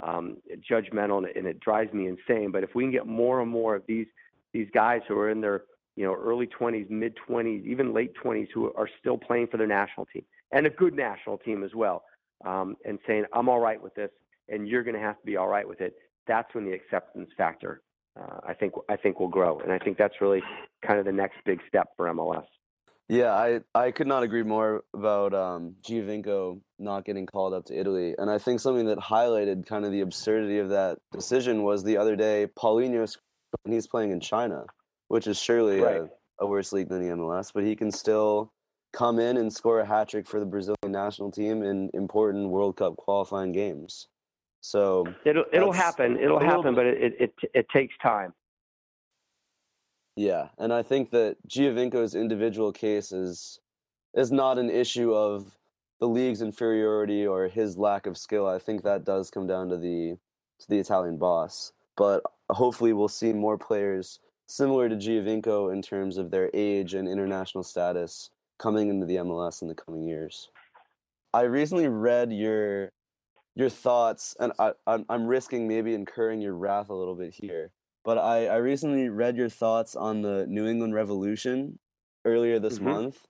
um, 0.01 0.37
judgmental, 0.69 1.17
and, 1.17 1.27
and 1.35 1.47
it 1.47 1.59
drives 1.59 1.93
me 1.93 2.07
insane. 2.07 2.51
But 2.51 2.63
if 2.63 2.73
we 2.73 2.83
can 2.83 2.91
get 2.91 3.05
more 3.05 3.41
and 3.41 3.49
more 3.49 3.75
of 3.75 3.83
these 3.87 4.07
these 4.53 4.67
guys 4.73 5.01
who 5.07 5.17
are 5.19 5.29
in 5.29 5.41
their 5.41 5.63
you 5.97 6.05
know, 6.05 6.13
early 6.13 6.47
20s, 6.47 6.89
mid 6.89 7.17
20s, 7.27 7.65
even 7.65 7.93
late 7.93 8.13
20s 8.23 8.47
who 8.53 8.71
are 8.75 8.89
still 8.99 9.17
playing 9.17 9.47
for 9.47 9.57
their 9.57 9.67
national 9.67 10.05
team 10.05 10.23
and 10.53 10.65
a 10.65 10.69
good 10.69 10.93
national 10.93 11.37
team 11.39 11.63
as 11.63 11.75
well, 11.75 12.03
um, 12.45 12.77
and 12.85 12.99
saying, 13.05 13.25
I'm 13.33 13.49
all 13.49 13.59
right 13.59 13.81
with 13.81 13.93
this, 13.95 14.11
and 14.47 14.65
you're 14.65 14.83
going 14.83 14.95
to 14.95 15.01
have 15.01 15.19
to 15.19 15.25
be 15.25 15.35
all 15.35 15.49
right 15.49 15.67
with 15.67 15.81
it. 15.81 15.95
that's 16.25 16.53
when 16.55 16.63
the 16.63 16.71
acceptance 16.71 17.29
factor 17.37 17.81
uh, 18.19 18.39
I 18.47 18.53
think 18.53 18.73
I 18.89 18.95
think 18.95 19.19
will 19.19 19.27
grow, 19.27 19.59
and 19.59 19.71
I 19.71 19.77
think 19.77 19.97
that's 19.97 20.15
really 20.21 20.41
kind 20.85 20.99
of 20.99 21.05
the 21.05 21.11
next 21.11 21.37
big 21.45 21.59
step 21.67 21.89
for 21.95 22.07
MLS. 22.07 22.45
Yeah, 23.09 23.31
I, 23.31 23.61
I 23.73 23.91
could 23.91 24.07
not 24.07 24.23
agree 24.23 24.43
more 24.43 24.83
about 24.93 25.33
um, 25.33 25.75
Giovinco 25.81 26.59
not 26.77 27.05
getting 27.05 27.25
called 27.25 27.53
up 27.53 27.65
to 27.65 27.79
Italy. 27.79 28.15
And 28.17 28.29
I 28.29 28.37
think 28.37 28.59
something 28.59 28.87
that 28.87 28.97
highlighted 28.97 29.65
kind 29.65 29.85
of 29.85 29.91
the 29.91 30.01
absurdity 30.01 30.59
of 30.59 30.69
that 30.69 30.97
decision 31.13 31.63
was 31.63 31.85
the 31.85 31.95
other 31.95 32.17
day, 32.17 32.47
Paulinho, 32.59 33.07
he's 33.65 33.87
playing 33.87 34.11
in 34.11 34.19
China, 34.19 34.65
which 35.07 35.27
is 35.27 35.39
surely 35.39 35.81
right. 35.81 36.01
a, 36.01 36.09
a 36.39 36.47
worse 36.47 36.71
league 36.71 36.89
than 36.89 37.01
the 37.01 37.15
MLS, 37.15 37.51
but 37.53 37.63
he 37.63 37.75
can 37.75 37.91
still 37.91 38.51
come 38.93 39.19
in 39.19 39.37
and 39.37 39.51
score 39.51 39.79
a 39.79 39.85
hat 39.85 40.09
trick 40.09 40.25
for 40.27 40.39
the 40.39 40.45
Brazilian 40.45 40.91
national 40.91 41.31
team 41.31 41.63
in 41.63 41.89
important 41.93 42.49
World 42.49 42.77
Cup 42.77 42.95
qualifying 42.97 43.51
games. 43.51 44.07
So 44.61 45.07
it'll 45.23 45.45
it'll 45.53 45.71
happen. 45.71 46.17
It'll 46.17 46.39
happen, 46.39 46.75
but 46.75 46.85
it, 46.85 47.13
it 47.19 47.33
it 47.53 47.69
takes 47.69 47.95
time. 48.01 48.33
Yeah, 50.15 50.49
and 50.57 50.73
I 50.73 50.81
think 50.81 51.11
that 51.11 51.37
Giovinco's 51.47 52.15
individual 52.15 52.71
case 52.71 53.11
is 53.11 53.59
is 54.15 54.31
not 54.31 54.57
an 54.57 54.69
issue 54.69 55.13
of 55.13 55.55
the 55.99 56.07
league's 56.07 56.41
inferiority 56.41 57.25
or 57.25 57.47
his 57.47 57.77
lack 57.77 58.07
of 58.07 58.17
skill. 58.17 58.47
I 58.47 58.57
think 58.57 58.83
that 58.83 59.05
does 59.05 59.29
come 59.29 59.47
down 59.47 59.69
to 59.69 59.77
the 59.77 60.17
to 60.59 60.69
the 60.69 60.79
Italian 60.79 61.17
boss. 61.17 61.71
But 61.95 62.23
hopefully, 62.49 62.93
we'll 62.93 63.07
see 63.07 63.33
more 63.33 63.57
players 63.57 64.19
similar 64.47 64.89
to 64.89 64.95
Giovinco 64.95 65.71
in 65.71 65.81
terms 65.81 66.17
of 66.17 66.31
their 66.31 66.49
age 66.53 66.93
and 66.93 67.07
international 67.07 67.63
status 67.63 68.31
coming 68.57 68.89
into 68.89 69.05
the 69.05 69.17
MLS 69.17 69.61
in 69.61 69.67
the 69.67 69.75
coming 69.75 70.03
years. 70.03 70.49
I 71.33 71.41
recently 71.41 71.87
read 71.87 72.31
your 72.31 72.91
your 73.55 73.69
thoughts, 73.69 74.35
and 74.39 74.51
I, 74.59 74.71
I'm 74.85 75.05
I'm 75.09 75.27
risking 75.27 75.67
maybe 75.67 75.93
incurring 75.93 76.41
your 76.41 76.53
wrath 76.53 76.89
a 76.89 76.93
little 76.93 77.15
bit 77.15 77.33
here 77.33 77.71
but 78.07 78.17
I, 78.17 78.45
I 78.45 78.55
recently 78.55 79.09
read 79.09 79.35
your 79.35 79.49
thoughts 79.49 79.93
on 79.93 80.21
the 80.21 80.45
New 80.47 80.65
England 80.65 80.93
Revolution 80.93 81.77
earlier 82.23 82.57
this 82.57 82.75
mm-hmm. 82.75 82.85
month. 82.85 83.27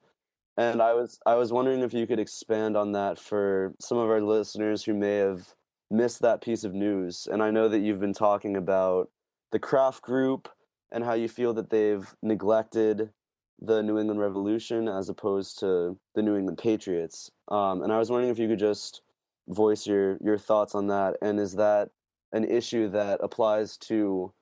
And 0.56 0.84
I 0.84 0.94
was 0.94 1.18
I 1.26 1.34
was 1.34 1.52
wondering 1.52 1.82
if 1.82 1.96
you 1.96 2.06
could 2.06 2.20
expand 2.20 2.78
on 2.78 2.92
that 2.92 3.18
for 3.18 3.74
some 3.80 3.98
of 3.98 4.12
our 4.12 4.22
listeners 4.22 4.84
who 4.84 4.94
may 4.94 5.16
have 5.16 5.56
missed 5.90 6.22
that 6.22 6.44
piece 6.44 6.64
of 6.64 6.76
news. 6.76 7.28
And 7.30 7.42
I 7.42 7.50
know 7.50 7.68
that 7.70 7.80
you've 7.80 8.00
been 8.00 8.14
talking 8.14 8.56
about 8.56 9.10
the 9.52 9.58
Kraft 9.58 10.04
Group 10.04 10.48
and 10.91 11.04
how 11.04 11.13
you 11.13 11.28
feel 11.28 11.54
that 11.54 11.69
they've 11.69 12.15
neglected 12.21 13.12
the 13.60 13.82
New 13.82 13.97
England 13.97 14.19
Revolution 14.19 14.88
as 14.88 15.10
opposed 15.10 15.60
to 15.60 15.97
the 16.15 16.21
New 16.21 16.36
England 16.36 16.58
Patriots. 16.58 17.32
Um, 17.47 17.82
and 17.82 17.91
I 17.91 17.97
was 17.97 18.10
wondering 18.10 18.32
if 18.32 18.39
you 18.39 18.47
could 18.47 18.60
just 18.60 19.02
voice 19.47 19.88
your 19.88 20.17
your 20.23 20.38
thoughts 20.38 20.76
on 20.76 20.88
that. 20.88 21.17
And 21.21 21.39
is 21.39 21.54
that 21.54 21.89
an 22.34 22.43
issue 22.43 22.89
that 22.89 23.19
applies 23.21 23.78
to 23.78 24.34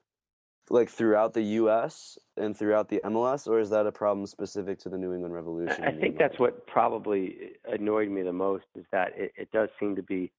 like 0.68 0.90
throughout 0.90 1.32
the 1.32 1.42
U.S. 1.42 2.18
and 2.36 2.56
throughout 2.56 2.88
the 2.88 3.00
MLS, 3.04 3.46
or 3.46 3.60
is 3.60 3.70
that 3.70 3.86
a 3.86 3.92
problem 3.92 4.26
specific 4.26 4.80
to 4.80 4.88
the 4.88 4.98
New 4.98 5.12
England 5.12 5.32
Revolution? 5.32 5.84
I 5.84 5.92
think 5.92 6.18
that's 6.18 6.38
what 6.38 6.66
probably 6.66 7.52
annoyed 7.70 8.10
me 8.10 8.22
the 8.22 8.32
most 8.32 8.64
is 8.74 8.84
that 8.92 9.12
it, 9.16 9.32
it 9.36 9.50
does 9.52 9.68
seem 9.78 9.94
to 9.96 10.02
be 10.02 10.32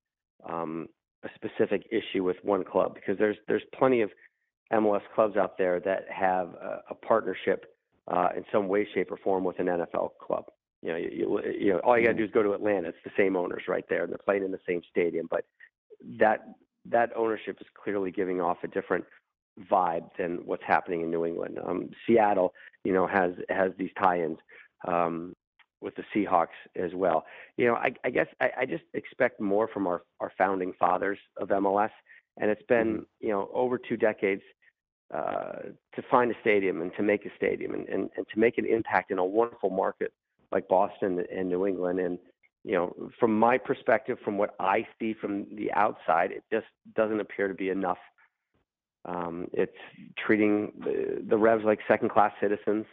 um, 0.47 0.87
a 1.23 1.29
specific 1.35 1.87
issue 1.91 2.23
with 2.23 2.37
one 2.43 2.63
club 2.63 2.93
because 2.93 3.17
there's 3.17 3.37
there's 3.47 3.63
plenty 3.77 4.01
of 4.01 4.11
MLS 4.73 5.01
clubs 5.15 5.38
out 5.38 5.58
there 5.58 5.80
that 5.82 6.06
have 6.10 6.49
a, 6.56 6.82
a 6.89 6.95
partnership 6.95 7.65
uh, 8.08 8.30
in 8.36 8.43
some 8.51 8.67
way, 8.67 8.88
shape, 8.93 9.12
or 9.12 9.17
form 9.17 9.43
with 9.43 9.60
an 9.60 9.67
NFL 9.67 10.12
club. 10.21 10.45
You 10.82 10.89
know, 10.89 10.97
you, 10.97 11.10
you, 11.12 11.41
you 11.60 11.73
know, 11.73 11.80
all 11.80 11.97
you 11.97 12.06
got 12.06 12.12
to 12.12 12.17
do 12.17 12.23
is 12.23 12.32
go 12.32 12.43
to 12.43 12.53
Atlanta. 12.53 12.89
It's 12.89 12.97
the 13.03 13.12
same 13.17 13.36
owners 13.36 13.63
right 13.67 13.86
there, 13.89 14.03
and 14.03 14.12
they're 14.12 14.19
playing 14.23 14.43
in 14.43 14.51
the 14.51 14.60
same 14.67 14.82
stadium. 14.89 15.27
But 15.30 15.45
that 16.19 16.45
that 16.86 17.12
ownership 17.15 17.58
is 17.60 17.67
clearly 17.82 18.12
giving 18.12 18.39
off 18.39 18.58
a 18.63 18.67
different 18.67 19.06
vibe 19.71 20.10
than 20.17 20.38
what's 20.45 20.63
happening 20.65 21.01
in 21.01 21.12
New 21.12 21.25
England. 21.25 21.60
Um, 21.65 21.89
Seattle, 22.06 22.53
you 22.84 22.93
know, 22.93 23.08
has 23.08 23.32
has 23.49 23.71
these 23.77 23.89
tie-ins 24.01 24.38
um, 24.88 25.36
with 25.82 25.95
the 25.95 26.03
Seahawks 26.15 26.47
as 26.75 26.91
well. 26.93 27.25
You 27.58 27.67
know, 27.67 27.75
I, 27.75 27.91
I 28.03 28.10
guess 28.10 28.27
I, 28.39 28.51
I, 28.60 28.65
just 28.65 28.84
expect 28.93 29.39
more 29.39 29.67
from 29.67 29.88
our 29.88 30.03
our 30.19 30.32
founding 30.38 30.73
fathers 30.80 31.19
of 31.38 31.49
MLS, 31.49 31.91
and 32.38 32.50
it's 32.52 32.62
been 32.67 32.93
mm-hmm. 32.93 33.04
you 33.19 33.30
know 33.30 33.50
over 33.54 33.78
two 33.78 33.97
decades 33.97 34.41
uh, 35.13 35.60
to 35.95 36.02
find 36.10 36.32
a 36.32 36.36
stadium 36.41 36.82
and 36.82 36.91
to 36.97 37.04
make 37.04 37.26
a 37.26 37.30
stadium 37.38 37.73
and, 37.73 37.88
and, 37.88 38.10
and 38.17 38.26
to 38.34 38.39
make 38.39 38.58
an 38.58 38.65
impact 38.65 39.12
in 39.12 39.19
a 39.19 39.26
wonderful 39.26 39.69
market 39.69 40.12
like 40.52 40.67
Boston 40.67 41.23
and 41.34 41.50
New 41.50 41.65
England 41.65 42.00
and 42.00 42.17
you 42.63 42.73
know, 42.73 42.93
from 43.17 43.39
my 43.39 43.58
perspective, 43.58 44.17
from 44.26 44.38
what 44.38 44.54
I 44.60 44.86
see 45.00 45.13
from 45.13 45.45
the 45.56 45.71
outside, 45.71 46.32
it 46.32 46.43
just 46.52 46.65
doesn't 46.97 47.21
appear 47.21 47.47
to 47.47 47.54
be 47.54 47.69
enough 47.69 48.00
um, 49.08 49.47
it's 49.54 49.71
treating 50.17 50.73
the, 50.80 51.23
the 51.28 51.38
Revs 51.38 51.63
like 51.63 51.80
second-class 51.88 52.34
citizens, 52.41 52.86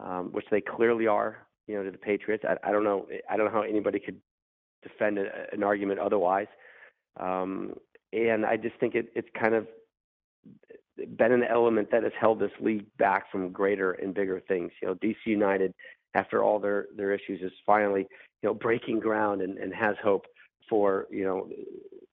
um, 0.00 0.30
which 0.32 0.44
they 0.50 0.60
clearly 0.60 1.06
are. 1.06 1.46
You 1.66 1.76
know, 1.76 1.84
to 1.84 1.90
the 1.90 1.96
Patriots. 1.96 2.44
I, 2.46 2.68
I 2.68 2.72
don't 2.72 2.84
know. 2.84 3.06
I 3.30 3.38
don't 3.38 3.46
know 3.46 3.52
how 3.52 3.62
anybody 3.62 3.98
could 3.98 4.20
defend 4.82 5.16
a, 5.16 5.46
an 5.50 5.62
argument 5.62 5.98
otherwise. 5.98 6.48
Um, 7.18 7.72
and 8.14 8.46
I 8.46 8.56
just 8.56 8.76
think 8.78 8.94
it, 8.94 9.08
it's 9.14 9.28
kind 9.38 9.54
of 9.54 9.66
been 11.16 11.32
an 11.32 11.44
element 11.44 11.90
that 11.90 12.04
has 12.04 12.12
held 12.18 12.38
this 12.38 12.52
league 12.60 12.86
back 12.98 13.30
from 13.30 13.50
greater 13.50 13.92
and 13.92 14.14
bigger 14.14 14.40
things. 14.46 14.70
You 14.80 14.88
know, 14.88 14.94
DC 14.94 15.16
United, 15.26 15.74
after 16.14 16.42
all 16.42 16.58
their 16.58 16.86
their 16.96 17.12
issues, 17.12 17.40
is 17.42 17.52
finally 17.66 18.06
you 18.42 18.48
know 18.48 18.54
breaking 18.54 19.00
ground 19.00 19.42
and, 19.42 19.58
and 19.58 19.74
has 19.74 19.96
hope 20.02 20.26
for 20.68 21.06
you 21.10 21.24
know 21.24 21.48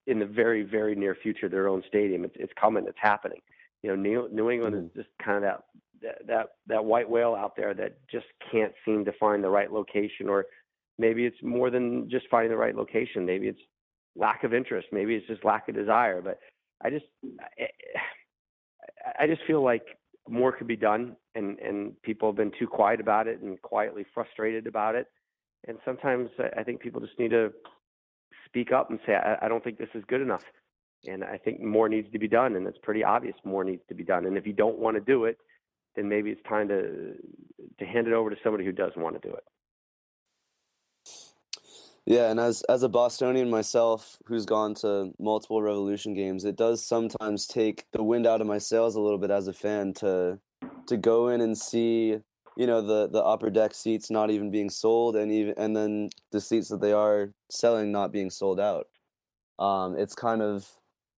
in 0.08 0.20
the 0.20 0.26
very 0.26 0.64
very 0.64 0.96
near 0.96 1.16
future 1.16 1.48
their 1.48 1.68
own 1.68 1.84
stadium. 1.88 2.26
It's 2.26 2.36
it's 2.38 2.54
coming. 2.60 2.86
It's 2.88 2.98
happening. 3.00 3.42
You 3.84 3.90
know, 3.90 3.96
New, 3.96 4.30
New 4.32 4.52
England 4.52 4.76
is 4.76 4.84
mm. 4.84 4.96
just 4.96 5.10
kind 5.24 5.38
of 5.38 5.42
that, 5.44 5.62
that 6.02 6.28
that 6.28 6.48
that 6.68 6.86
white 6.86 7.10
whale 7.10 7.36
out 7.36 7.56
there 7.56 7.74
that 7.76 7.98
just 8.10 8.26
can't 8.52 8.74
seem 8.86 9.06
to 9.06 9.12
find 9.20 9.44
the 9.44 9.50
right 9.50 9.72
location, 9.72 10.28
or 10.28 10.46
maybe 10.98 11.26
it's 11.26 11.42
more 11.44 11.70
than 11.70 12.10
just 12.10 12.26
finding 12.30 12.52
the 12.52 12.58
right 12.58 12.76
location. 12.76 13.26
Maybe 13.26 13.48
it's 13.48 13.62
lack 14.16 14.44
of 14.44 14.54
interest. 14.54 14.88
Maybe 14.92 15.16
it's 15.16 15.28
just 15.28 15.46
lack 15.46 15.68
of 15.70 15.76
desire. 15.76 16.22
But 16.22 16.40
I 16.84 16.90
just 16.90 17.06
I, 17.60 17.68
I 19.20 19.28
just 19.28 19.42
feel 19.48 19.64
like 19.64 19.84
more 20.30 20.52
could 20.52 20.68
be 20.68 20.76
done, 20.76 21.16
and 21.36 21.60
and 21.60 22.02
people 22.04 22.30
have 22.30 22.38
been 22.38 22.52
too 22.58 22.68
quiet 22.68 23.00
about 23.00 23.28
it 23.28 23.42
and 23.42 23.62
quietly 23.62 24.06
frustrated 24.14 24.68
about 24.68 24.96
it. 24.96 25.08
And 25.68 25.78
sometimes 25.86 26.30
I 26.58 26.64
think 26.64 26.82
people 26.82 27.02
just 27.02 27.20
need 27.20 27.32
to 27.32 27.52
speak 28.46 28.72
up 28.72 28.90
and 28.90 29.00
say, 29.06 29.14
I, 29.14 29.46
I 29.46 29.48
don't 29.48 29.64
think 29.64 29.78
this 29.78 29.90
is 29.94 30.04
good 30.08 30.22
enough. 30.22 30.44
And 31.08 31.24
I 31.24 31.38
think 31.38 31.62
more 31.62 31.90
needs 31.90 32.12
to 32.12 32.20
be 32.20 32.28
done. 32.28 32.56
And 32.56 32.68
it's 32.68 32.78
pretty 32.82 33.04
obvious 33.04 33.36
more 33.44 33.64
needs 33.64 33.82
to 33.90 33.96
be 33.96 34.04
done. 34.04 34.26
And 34.26 34.38
if 34.38 34.46
you 34.46 34.54
don't 34.54 34.78
want 34.78 34.98
to 34.98 35.02
do 35.02 35.26
it, 35.26 35.38
then 35.96 36.08
maybe 36.10 36.30
it's 36.30 36.42
time 36.48 36.68
to 36.70 37.14
to 37.80 37.86
hand 37.86 38.08
it 38.08 38.14
over 38.14 38.30
to 38.30 38.36
somebody 38.44 38.66
who 38.66 38.72
does 38.72 38.92
want 38.96 39.20
to 39.22 39.28
do 39.28 39.34
it. 39.34 39.44
Yeah, 42.06 42.32
and 42.32 42.40
as 42.40 42.64
as 42.64 42.84
a 42.84 42.90
Bostonian 42.90 43.50
myself 43.50 44.18
who's 44.26 44.46
gone 44.46 44.74
to 44.76 45.12
multiple 45.20 45.62
Revolution 45.62 46.14
games, 46.14 46.46
it 46.46 46.56
does 46.56 46.84
sometimes 46.86 47.46
take 47.46 47.86
the 47.92 48.04
wind 48.04 48.26
out 48.26 48.42
of 48.42 48.48
my 48.48 48.58
sails 48.58 48.96
a 48.96 49.02
little 49.02 49.20
bit 49.20 49.32
as 49.32 49.48
a 49.48 49.54
fan 49.54 49.94
to 49.96 50.40
to 50.88 50.98
go 50.98 51.28
in 51.28 51.42
and 51.42 51.58
see 51.58 52.18
you 52.58 52.68
know 52.68 52.82
the 52.82 53.08
the 53.08 53.24
upper 53.24 53.50
deck 53.50 53.74
seats 53.74 54.10
not 54.10 54.30
even 54.30 54.52
being 54.52 54.70
sold 54.70 55.16
and 55.16 55.32
even 55.32 55.54
and 55.58 55.76
then 55.76 56.10
the 56.32 56.42
seats 56.42 56.70
that 56.70 56.82
they 56.82 56.92
are 56.92 57.34
selling 57.50 57.92
not 57.92 58.12
being 58.12 58.30
sold 58.30 58.60
out 58.60 58.88
um 59.60 59.96
it's 59.98 60.16
kind 60.16 60.42
of 60.42 60.68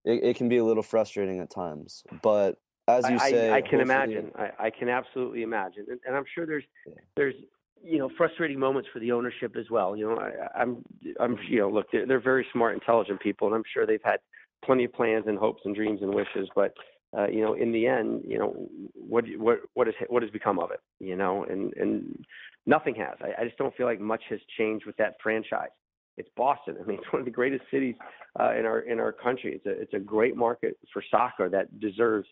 it, 0.05 0.23
it 0.23 0.35
can 0.35 0.49
be 0.49 0.57
a 0.57 0.63
little 0.63 0.83
frustrating 0.83 1.39
at 1.39 1.49
times 1.49 2.03
but 2.21 2.57
as 2.87 3.09
you 3.09 3.15
I, 3.15 3.31
say 3.31 3.49
i, 3.49 3.57
I 3.57 3.61
can 3.61 3.79
imagine 3.79 4.31
I, 4.35 4.51
I 4.59 4.69
can 4.69 4.89
absolutely 4.89 5.43
imagine 5.43 5.85
and, 5.89 5.99
and 6.05 6.15
i'm 6.15 6.25
sure 6.33 6.45
there's 6.45 6.65
yeah. 6.85 6.93
there's 7.15 7.35
you 7.83 7.97
know 7.97 8.09
frustrating 8.17 8.59
moments 8.59 8.87
for 8.93 8.99
the 8.99 9.11
ownership 9.11 9.55
as 9.57 9.69
well 9.69 9.95
you 9.95 10.07
know 10.07 10.17
I, 10.17 10.61
i'm 10.61 10.83
i'm 11.19 11.37
you 11.49 11.59
know 11.59 11.69
look 11.69 11.87
they're, 11.91 12.07
they're 12.07 12.21
very 12.21 12.45
smart 12.53 12.73
intelligent 12.73 13.19
people 13.19 13.47
and 13.47 13.55
i'm 13.55 13.63
sure 13.73 13.85
they've 13.85 13.99
had 14.03 14.19
plenty 14.63 14.85
of 14.85 14.93
plans 14.93 15.25
and 15.27 15.37
hopes 15.37 15.61
and 15.65 15.75
dreams 15.75 15.99
and 16.01 16.13
wishes 16.13 16.47
but 16.55 16.73
uh, 17.17 17.27
you 17.27 17.41
know, 17.41 17.53
in 17.53 17.71
the 17.71 17.85
end, 17.85 18.23
you 18.27 18.39
know, 18.39 18.67
what 18.95 19.25
what 19.37 19.59
what 19.75 19.87
has 19.87 19.95
what 20.09 20.23
has 20.23 20.31
become 20.31 20.57
of 20.57 20.71
it? 20.71 20.79
You 20.99 21.15
know, 21.15 21.43
and 21.43 21.71
and 21.75 22.25
nothing 22.65 22.95
has. 22.95 23.17
I, 23.21 23.41
I 23.41 23.45
just 23.45 23.57
don't 23.57 23.75
feel 23.75 23.85
like 23.85 23.99
much 23.99 24.23
has 24.29 24.39
changed 24.57 24.85
with 24.85 24.97
that 24.97 25.15
franchise. 25.21 25.69
It's 26.17 26.29
Boston. 26.35 26.77
I 26.81 26.85
mean, 26.85 26.97
it's 27.01 27.13
one 27.13 27.19
of 27.19 27.25
the 27.25 27.31
greatest 27.31 27.63
cities 27.69 27.95
uh, 28.39 28.53
in 28.57 28.65
our 28.65 28.79
in 28.79 28.99
our 28.99 29.11
country. 29.11 29.53
It's 29.53 29.65
a 29.67 29.79
it's 29.79 29.93
a 29.93 29.99
great 29.99 30.35
market 30.35 30.77
for 30.91 31.03
soccer 31.11 31.49
that 31.49 31.79
deserves 31.79 32.27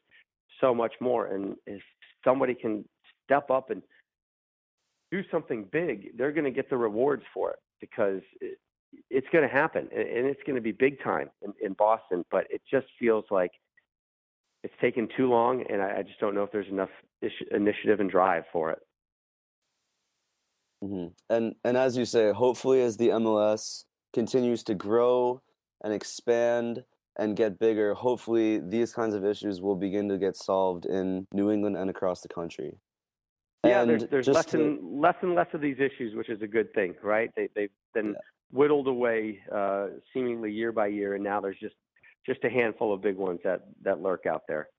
so 0.60 0.74
much 0.74 0.94
more. 1.00 1.28
And 1.28 1.56
if 1.68 1.82
somebody 2.24 2.56
can 2.56 2.84
step 3.24 3.52
up 3.52 3.70
and 3.70 3.84
do 5.12 5.22
something 5.32 5.66
big, 5.72 6.18
they're 6.18 6.32
going 6.32 6.46
to 6.46 6.52
get 6.52 6.70
the 6.70 6.78
rewards 6.78 7.24
for 7.34 7.52
it 7.52 7.60
because 7.80 8.22
it, 8.40 8.58
it's 9.10 9.28
going 9.32 9.48
to 9.48 9.54
happen 9.54 9.88
and 9.92 10.26
it's 10.26 10.42
going 10.46 10.56
to 10.56 10.62
be 10.62 10.72
big 10.72 11.02
time 11.04 11.30
in, 11.42 11.54
in 11.62 11.74
Boston. 11.74 12.24
But 12.32 12.48
it 12.50 12.62
just 12.70 12.88
feels 13.00 13.26
like 13.30 13.52
it's 14.64 14.74
taken 14.80 15.08
too 15.18 15.28
long, 15.28 15.64
and 15.70 15.82
I, 15.82 16.00
I 16.00 16.04
just 16.04 16.20
don't 16.20 16.36
know 16.36 16.44
if 16.44 16.52
there's 16.52 16.70
enough 16.70 16.90
ish- 17.22 17.44
initiative 17.52 18.00
and 18.00 18.10
drive 18.10 18.44
for 18.54 18.72
it. 18.72 18.80
Mm-hmm. 20.84 21.08
And 21.30 21.56
and 21.64 21.78
as 21.78 21.98
you 21.98 22.06
say, 22.06 22.32
hopefully, 22.32 22.82
as 22.82 22.98
the 22.98 23.10
MLS 23.10 23.86
continues 24.14 24.64
to 24.66 24.76
grow 24.76 25.42
and 25.84 25.94
expand, 25.94 26.84
and 27.18 27.36
get 27.36 27.60
bigger, 27.60 27.94
hopefully 27.94 28.60
these 28.60 28.94
kinds 28.94 29.14
of 29.14 29.26
issues 29.26 29.62
will 29.62 29.76
begin 29.76 30.10
to 30.10 30.18
get 30.18 30.36
solved 30.36 30.86
in 30.86 31.28
New 31.34 31.52
England 31.52 31.78
and 31.78 31.90
across 31.90 32.22
the 32.22 32.30
country. 32.30 32.78
Yeah, 33.64 33.82
And 33.82 33.90
there's, 33.92 34.06
there's 34.08 34.28
less 34.28 34.46
to- 34.48 34.60
and 34.60 35.02
less 35.02 35.16
and 35.22 35.36
less 35.36 35.48
of 35.54 35.62
these 35.62 35.78
issues, 35.80 36.16
which 36.16 36.30
is 36.30 36.42
a 36.42 36.48
good 36.48 36.74
thing, 36.74 36.96
right? 37.04 37.30
They, 37.36 37.48
they've 37.56 37.70
been 37.94 38.08
Yeah. 38.08 38.20
whittled 38.52 38.88
away 38.88 39.40
uh, 39.54 39.88
seemingly 40.14 40.52
year 40.52 40.72
by 40.72 40.88
year, 40.88 41.14
and 41.16 41.24
now 41.24 41.40
there's 41.42 41.60
just 41.60 41.76
just 42.26 42.44
a 42.44 42.50
handful 42.50 42.94
of 42.94 43.02
big 43.02 43.18
ones 43.18 43.40
that 43.44 43.62
that 43.84 44.02
lurk 44.02 44.26
out 44.26 44.44
there. 44.48 44.70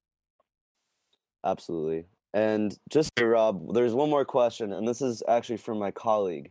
Absolutely. 1.44 2.06
And 2.34 2.76
just 2.88 3.10
here, 3.16 3.30
Rob, 3.30 3.74
there's 3.74 3.94
one 3.94 4.08
more 4.10 4.24
question, 4.24 4.72
and 4.72 4.86
this 4.88 5.02
is 5.02 5.22
actually 5.28 5.58
from 5.58 5.78
my 5.78 5.90
colleague. 5.90 6.50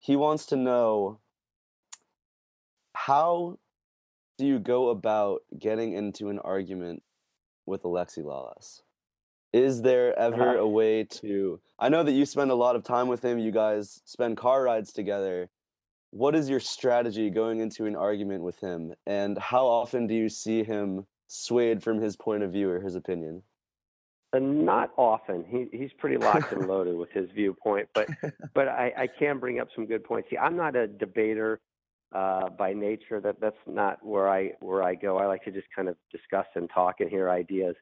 He 0.00 0.16
wants 0.16 0.46
to 0.46 0.56
know 0.56 1.20
how 2.94 3.58
do 4.38 4.46
you 4.46 4.58
go 4.58 4.88
about 4.90 5.42
getting 5.58 5.92
into 5.92 6.28
an 6.30 6.38
argument 6.40 7.02
with 7.66 7.82
Alexi 7.82 8.22
Lalas? 8.24 8.82
Is 9.52 9.82
there 9.82 10.18
ever 10.18 10.50
Uh-huh. 10.50 10.58
a 10.60 10.68
way 10.68 11.04
to? 11.04 11.60
I 11.78 11.88
know 11.88 12.02
that 12.02 12.12
you 12.12 12.26
spend 12.26 12.50
a 12.50 12.54
lot 12.54 12.76
of 12.76 12.84
time 12.84 13.08
with 13.08 13.24
him. 13.24 13.38
You 13.38 13.50
guys 13.50 14.02
spend 14.04 14.36
car 14.36 14.62
rides 14.62 14.92
together. 14.92 15.48
What 16.10 16.34
is 16.34 16.48
your 16.50 16.60
strategy 16.60 17.30
going 17.30 17.60
into 17.60 17.86
an 17.86 17.96
argument 17.96 18.42
with 18.42 18.60
him, 18.60 18.94
and 19.06 19.38
how 19.38 19.66
often 19.66 20.06
do 20.06 20.14
you 20.14 20.28
see 20.28 20.64
him 20.64 21.06
swayed 21.26 21.82
from 21.82 22.00
his 22.00 22.16
point 22.16 22.42
of 22.42 22.52
view 22.52 22.70
or 22.70 22.80
his 22.80 22.94
opinion? 22.94 23.42
And 24.34 24.66
not 24.66 24.90
often. 24.98 25.44
He 25.44 25.68
he's 25.76 25.92
pretty 25.94 26.18
locked 26.18 26.52
and 26.52 26.66
loaded 26.68 26.96
with 26.96 27.10
his 27.12 27.30
viewpoint, 27.30 27.88
but 27.94 28.08
but 28.54 28.68
I, 28.68 28.92
I 28.96 29.06
can 29.06 29.38
bring 29.38 29.60
up 29.60 29.68
some 29.74 29.86
good 29.86 30.04
points. 30.04 30.28
See, 30.30 30.36
I'm 30.36 30.56
not 30.56 30.76
a 30.76 30.86
debater 30.86 31.60
uh, 32.14 32.50
by 32.50 32.74
nature. 32.74 33.20
That 33.20 33.40
that's 33.40 33.56
not 33.66 34.04
where 34.04 34.28
I 34.28 34.52
where 34.60 34.82
I 34.82 34.94
go. 34.94 35.16
I 35.18 35.26
like 35.26 35.44
to 35.44 35.50
just 35.50 35.68
kind 35.74 35.88
of 35.88 35.96
discuss 36.12 36.46
and 36.54 36.68
talk 36.68 37.00
and 37.00 37.08
hear 37.08 37.30
ideas. 37.30 37.74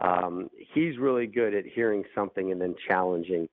Um, 0.00 0.50
he's 0.74 0.98
really 0.98 1.26
good 1.26 1.54
at 1.54 1.64
hearing 1.66 2.04
something 2.14 2.52
and 2.52 2.60
then 2.60 2.74
challenging 2.88 3.48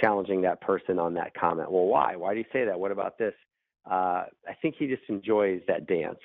challenging 0.00 0.42
that 0.42 0.60
person 0.60 0.98
on 0.98 1.14
that 1.14 1.32
comment. 1.34 1.70
Well, 1.70 1.84
why? 1.84 2.16
Why 2.16 2.32
do 2.32 2.40
you 2.40 2.46
say 2.52 2.64
that? 2.64 2.78
What 2.78 2.90
about 2.90 3.16
this? 3.16 3.34
Uh, 3.88 4.24
I 4.48 4.54
think 4.60 4.74
he 4.76 4.88
just 4.88 5.02
enjoys 5.08 5.60
that 5.68 5.86
dance. 5.86 6.18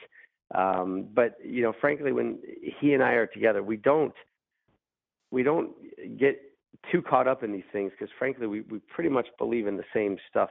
Um, 0.56 1.08
but 1.14 1.36
you 1.44 1.62
know, 1.62 1.74
frankly, 1.80 2.12
when 2.12 2.40
he 2.80 2.94
and 2.94 3.04
I 3.04 3.12
are 3.12 3.28
together, 3.28 3.62
we 3.62 3.78
don't 3.78 4.14
we 5.32 5.44
don't 5.44 5.72
get 6.18 6.42
too 6.92 7.02
caught 7.02 7.28
up 7.28 7.44
in 7.44 7.52
these 7.52 7.64
things 7.72 7.92
because 7.92 8.12
frankly 8.18 8.48
we, 8.48 8.62
we 8.62 8.80
pretty 8.94 9.10
much 9.10 9.28
believe 9.38 9.68
in 9.68 9.78
the 9.78 9.84
same 9.94 10.18
stuff 10.30 10.50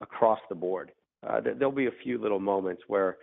across 0.00 0.38
the 0.48 0.54
board 0.54 0.92
uh, 1.26 1.40
there, 1.40 1.54
there'll 1.54 1.72
be 1.72 1.86
a 1.86 2.02
few 2.02 2.18
little 2.18 2.38
moments 2.38 2.82
where 2.88 3.16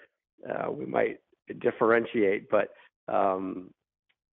uh, 0.50 0.72
we 0.72 0.86
might 0.86 1.20
differentiate 1.60 2.50
but 2.50 2.70
um, 3.08 3.70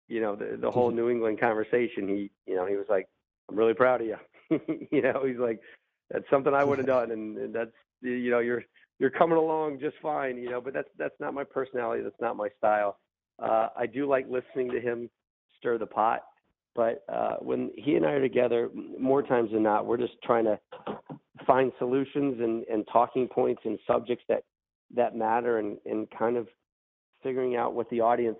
you 0.10 0.22
know 0.22 0.36
the, 0.36 0.58
the 0.60 0.70
whole 0.70 0.92
new 0.92 1.10
england 1.10 1.40
conversation 1.40 2.08
he 2.08 2.32
you 2.46 2.56
know 2.56 2.66
he 2.66 2.76
was 2.76 2.86
like 2.90 3.08
i'm 3.50 3.56
really 3.56 3.74
proud 3.74 4.02
of 4.02 4.08
you 4.08 4.18
you 4.92 5.02
know 5.02 5.24
he's 5.26 5.38
like 5.38 5.60
that's 6.12 6.30
something 6.30 6.54
i 6.54 6.64
would 6.64 6.78
have 6.78 6.88
done 6.88 7.12
and, 7.12 7.38
and 7.38 7.56
that's 7.56 7.72
you 8.02 8.30
know 8.30 8.40
you're 8.40 8.64
you're 9.00 9.10
coming 9.10 9.38
along 9.38 9.80
just 9.80 9.96
fine 10.02 10.38
you 10.38 10.50
know 10.50 10.60
but 10.60 10.74
that's 10.74 10.90
that's 10.98 11.16
not 11.20 11.34
my 11.34 11.44
personality 11.44 12.04
that's 12.04 12.20
not 12.20 12.36
my 12.36 12.50
style. 12.58 12.98
Uh, 13.42 13.70
i 13.78 13.86
do 13.86 14.06
like 14.06 14.26
listening 14.30 14.70
to 14.70 14.82
him 14.82 15.10
stir 15.58 15.78
the 15.78 15.86
pot 15.86 16.24
but 16.76 17.04
uh, 17.12 17.36
when 17.40 17.72
he 17.76 17.96
and 17.96 18.06
I 18.06 18.12
are 18.12 18.22
together, 18.22 18.70
more 18.98 19.24
times 19.24 19.52
than 19.52 19.64
not, 19.64 19.86
we're 19.86 19.98
just 19.98 20.14
trying 20.24 20.46
to 20.46 20.58
find 21.46 21.72
solutions 21.78 22.40
and, 22.40 22.64
and 22.72 22.88
talking 22.92 23.28
points 23.28 23.62
and 23.66 23.78
subjects 23.86 24.24
that 24.30 24.44
that 24.96 25.16
matter, 25.16 25.60
and, 25.60 25.78
and 25.86 26.08
kind 26.18 26.38
of 26.38 26.48
figuring 27.22 27.56
out 27.56 27.74
what 27.74 27.90
the 27.90 28.00
audience 28.00 28.40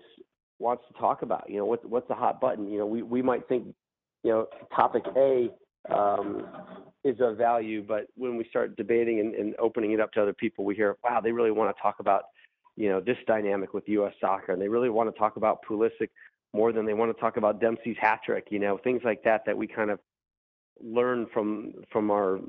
wants 0.60 0.84
to 0.92 0.98
talk 0.98 1.22
about. 1.22 1.48
You 1.48 1.58
know, 1.58 1.64
what 1.64 1.84
what's 1.88 2.08
the 2.08 2.14
hot 2.14 2.40
button? 2.40 2.70
You 2.70 2.78
know, 2.78 2.86
we 2.86 3.02
we 3.02 3.22
might 3.22 3.48
think, 3.48 3.74
you 4.22 4.30
know, 4.30 4.46
topic 4.74 5.04
A 5.16 5.50
um, 5.92 6.46
is 7.04 7.16
of 7.20 7.36
value, 7.36 7.82
but 7.82 8.06
when 8.16 8.36
we 8.36 8.44
start 8.44 8.76
debating 8.76 9.20
and, 9.20 9.34
and 9.34 9.54
opening 9.58 9.92
it 9.92 10.00
up 10.00 10.12
to 10.12 10.22
other 10.22 10.34
people, 10.34 10.64
we 10.64 10.74
hear, 10.74 10.96
wow, 11.02 11.20
they 11.20 11.32
really 11.32 11.50
want 11.50 11.74
to 11.74 11.82
talk 11.82 12.00
about, 12.00 12.24
you 12.76 12.88
know, 12.88 13.00
this 13.00 13.16
dynamic 13.26 13.72
with 13.72 13.84
U.S. 13.88 14.12
soccer, 14.20 14.52
and 14.52 14.60
they 14.60 14.68
really 14.68 14.90
want 14.90 15.12
to 15.12 15.18
talk 15.18 15.36
about 15.36 15.60
Pulisic 15.68 16.10
more 16.52 16.72
than 16.72 16.84
they 16.84 16.94
want 16.94 17.14
to 17.14 17.20
talk 17.20 17.36
about 17.36 17.60
Dempsey's 17.60 17.96
hat 18.00 18.20
trick, 18.24 18.48
you 18.50 18.58
know, 18.58 18.78
things 18.78 19.00
like 19.04 19.22
that 19.24 19.44
that 19.46 19.56
we 19.56 19.66
kind 19.66 19.90
of 19.90 19.98
learn 20.82 21.26
from 21.32 21.72
from 21.92 22.10
our 22.10 22.40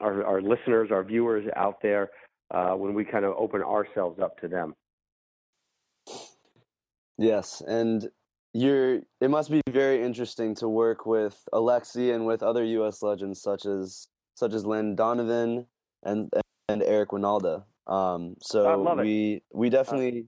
our, 0.00 0.24
our 0.24 0.42
listeners, 0.42 0.90
our 0.90 1.04
viewers 1.04 1.46
out 1.56 1.76
there 1.82 2.10
uh, 2.52 2.72
when 2.72 2.94
we 2.94 3.04
kind 3.04 3.24
of 3.24 3.34
open 3.36 3.62
ourselves 3.62 4.18
up 4.20 4.38
to 4.40 4.48
them. 4.48 4.74
Yes, 7.18 7.62
and 7.66 8.08
you're 8.54 9.00
it 9.20 9.28
must 9.28 9.50
be 9.50 9.60
very 9.68 10.02
interesting 10.02 10.54
to 10.56 10.68
work 10.68 11.04
with 11.04 11.38
Alexi 11.52 12.14
and 12.14 12.26
with 12.26 12.42
other 12.42 12.64
US 12.64 13.02
legends 13.02 13.42
such 13.42 13.66
as 13.66 14.08
such 14.34 14.54
as 14.54 14.64
Landon 14.64 14.96
Donovan 14.96 15.66
and 16.02 16.32
and 16.68 16.82
Eric 16.82 17.10
Wynalda. 17.10 17.64
Um 17.86 18.36
so 18.40 18.66
I 18.66 18.74
love 18.74 19.00
it. 19.00 19.02
we 19.02 19.42
we 19.52 19.68
definitely 19.68 20.26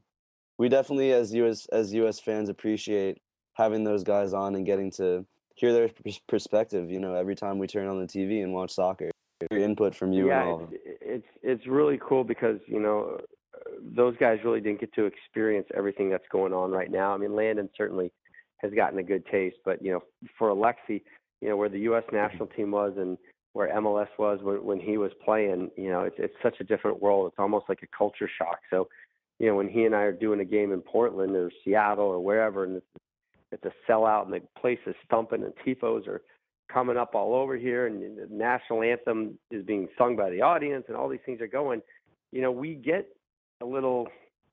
we 0.58 0.68
definitely 0.68 1.12
as 1.12 1.32
US 1.34 1.66
as 1.66 1.94
US 1.94 2.20
fans 2.20 2.48
appreciate 2.48 3.18
having 3.54 3.84
those 3.84 4.04
guys 4.04 4.32
on 4.32 4.54
and 4.54 4.66
getting 4.66 4.90
to 4.92 5.24
hear 5.54 5.72
their 5.72 5.90
perspective, 6.26 6.90
you 6.90 6.98
know, 6.98 7.14
every 7.14 7.36
time 7.36 7.58
we 7.58 7.66
turn 7.66 7.86
on 7.86 8.00
the 8.00 8.06
TV 8.06 8.42
and 8.42 8.52
watch 8.52 8.72
soccer. 8.72 9.10
Your 9.50 9.60
input 9.60 9.94
from 9.94 10.12
you 10.12 10.28
yeah, 10.28 10.58
it's, 11.00 11.26
it's 11.42 11.66
really 11.66 11.98
cool 11.98 12.24
because 12.24 12.60
you 12.66 12.78
know 12.78 13.18
those 13.94 14.16
guys 14.18 14.38
really 14.44 14.60
didn't 14.60 14.80
get 14.80 14.92
to 14.94 15.04
experience 15.04 15.66
everything 15.74 16.10
that's 16.10 16.26
going 16.30 16.52
on 16.52 16.70
right 16.70 16.90
now. 16.90 17.12
I 17.12 17.16
mean, 17.16 17.34
Landon 17.34 17.68
certainly 17.76 18.12
has 18.58 18.72
gotten 18.72 18.98
a 18.98 19.02
good 19.02 19.24
taste, 19.26 19.56
but 19.64 19.82
you 19.82 19.92
know, 19.92 20.02
for 20.38 20.50
Alexi, 20.50 21.02
you 21.40 21.48
know, 21.48 21.56
where 21.56 21.68
the 21.68 21.80
U.S. 21.80 22.04
Mm-hmm. 22.06 22.16
national 22.16 22.46
team 22.48 22.70
was 22.70 22.92
and 22.96 23.16
where 23.52 23.74
MLS 23.76 24.08
was 24.18 24.38
when 24.42 24.64
when 24.64 24.80
he 24.80 24.96
was 24.96 25.10
playing, 25.24 25.70
you 25.76 25.90
know, 25.90 26.02
it's 26.02 26.16
it's 26.18 26.34
such 26.42 26.56
a 26.60 26.64
different 26.64 27.02
world. 27.02 27.28
It's 27.28 27.38
almost 27.38 27.66
like 27.68 27.82
a 27.82 27.96
culture 27.96 28.30
shock. 28.38 28.58
So, 28.70 28.88
you 29.38 29.48
know, 29.48 29.56
when 29.56 29.68
he 29.68 29.84
and 29.84 29.94
I 29.94 30.02
are 30.02 30.12
doing 30.12 30.40
a 30.40 30.44
game 30.44 30.72
in 30.72 30.80
Portland 30.80 31.34
or 31.34 31.50
Seattle 31.64 32.06
or 32.06 32.20
wherever, 32.20 32.64
and 32.64 32.76
it's, 32.76 32.86
it's 33.52 33.64
a 33.64 33.90
sellout 33.90 34.24
and 34.24 34.32
the 34.32 34.42
place 34.60 34.78
is 34.86 34.94
thumping 35.10 35.42
and 35.42 35.52
tifos 35.66 36.06
are 36.06 36.22
coming 36.72 36.96
up 36.96 37.14
all 37.14 37.34
over 37.34 37.56
here 37.56 37.86
and 37.88 38.00
the 38.00 38.28
national 38.30 38.82
anthem 38.82 39.36
is 39.50 39.64
being 39.64 39.88
sung 39.98 40.14
by 40.14 40.30
the 40.30 40.40
audience 40.40 40.84
and 40.86 40.96
all 40.96 41.08
these 41.08 41.18
things 41.26 41.40
are 41.40 41.48
going 41.48 41.82
you 42.30 42.40
know 42.40 42.52
we 42.52 42.74
get 42.76 43.08
a 43.60 43.66
little 43.66 44.08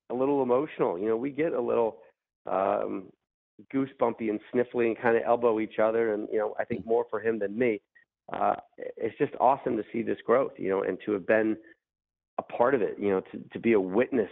a 0.09 0.13
little 0.13 0.41
emotional 0.41 0.97
you 0.97 1.07
know 1.07 1.17
we 1.17 1.29
get 1.29 1.53
a 1.53 1.61
little 1.61 1.97
um 2.45 3.05
goosebumpy 3.73 4.29
and 4.29 4.39
sniffly 4.53 4.87
and 4.87 4.97
kind 4.99 5.17
of 5.17 5.23
elbow 5.25 5.59
each 5.59 5.79
other 5.79 6.13
and 6.13 6.27
you 6.31 6.37
know 6.37 6.55
i 6.59 6.63
think 6.63 6.85
more 6.85 7.05
for 7.09 7.19
him 7.19 7.39
than 7.39 7.57
me 7.57 7.81
uh 8.33 8.55
it's 8.77 9.17
just 9.17 9.33
awesome 9.39 9.75
to 9.75 9.83
see 9.91 10.01
this 10.01 10.17
growth 10.25 10.51
you 10.57 10.69
know 10.69 10.83
and 10.83 10.97
to 11.05 11.11
have 11.11 11.25
been 11.25 11.57
a 12.37 12.43
part 12.43 12.75
of 12.75 12.81
it 12.81 12.95
you 12.99 13.09
know 13.09 13.21
to 13.31 13.39
to 13.51 13.59
be 13.59 13.73
a 13.73 13.79
witness 13.79 14.29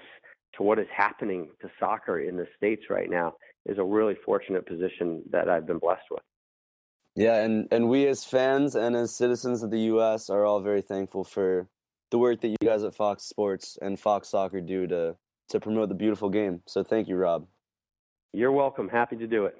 to 0.55 0.63
what 0.63 0.79
is 0.79 0.87
happening 0.95 1.49
to 1.61 1.69
soccer 1.79 2.19
in 2.19 2.37
the 2.37 2.47
states 2.57 2.83
right 2.89 3.09
now 3.09 3.33
is 3.65 3.77
a 3.77 3.83
really 3.83 4.15
fortunate 4.25 4.65
position 4.65 5.23
that 5.31 5.49
I've 5.49 5.65
been 5.65 5.79
blessed 5.79 6.05
with. 6.11 6.21
Yeah, 7.15 7.43
and 7.43 7.67
and 7.71 7.89
we 7.89 8.07
as 8.07 8.25
fans 8.25 8.75
and 8.75 8.95
as 8.95 9.15
citizens 9.15 9.63
of 9.63 9.71
the 9.71 9.79
U.S. 9.81 10.29
are 10.29 10.45
all 10.45 10.59
very 10.59 10.81
thankful 10.81 11.23
for 11.23 11.67
the 12.15 12.19
work 12.19 12.39
that 12.39 12.47
you 12.47 12.55
guys 12.63 12.85
at 12.85 12.95
Fox 12.95 13.25
Sports 13.25 13.77
and 13.81 13.99
Fox 13.99 14.29
Soccer 14.29 14.61
do 14.61 14.87
to 14.87 15.17
to 15.49 15.59
promote 15.59 15.89
the 15.89 15.95
beautiful 15.95 16.29
game. 16.29 16.61
So 16.65 16.81
thank 16.81 17.09
you, 17.09 17.17
Rob. 17.17 17.45
You're 18.31 18.53
welcome. 18.53 18.87
Happy 18.87 19.17
to 19.17 19.27
do 19.27 19.47
it. 19.47 19.57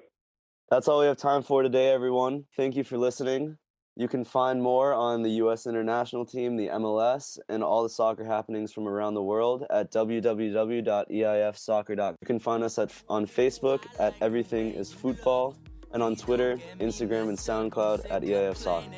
That's 0.70 0.88
all 0.88 1.02
we 1.02 1.08
have 1.08 1.18
time 1.18 1.44
for 1.44 1.64
today, 1.64 1.90
everyone. 1.90 2.46
Thank 2.56 2.78
you 2.78 2.86
for 2.86 2.98
listening. 2.98 3.58
You 3.98 4.08
can 4.08 4.24
find 4.24 4.64
more 4.64 4.94
on 4.94 5.22
the 5.22 5.32
U.S. 5.32 5.68
international 5.68 6.26
team, 6.26 6.56
the 6.56 6.70
MLS, 6.70 7.38
and 7.50 7.62
all 7.62 7.84
the 7.84 7.90
soccer 7.90 8.24
happenings 8.24 8.72
from 8.72 8.88
around 8.88 9.16
the 9.16 9.22
world 9.22 9.66
at 9.70 9.92
www.eifsoccer.com. 9.92 12.16
You 12.22 12.26
can 12.26 12.40
find 12.40 12.64
us 12.64 12.80
at, 12.80 12.94
on 13.10 13.28
Facebook 13.28 13.84
at 14.00 14.14
Everything 14.22 14.72
is 14.72 14.94
Football 14.94 15.58
and 15.96 16.04
on 16.04 16.14
Twitter, 16.14 16.60
Instagram, 16.82 17.30
and 17.30 17.38
SoundCloud 17.38 18.12
at 18.12 18.22
EIF 18.22 18.58
Soccer. 18.58 18.90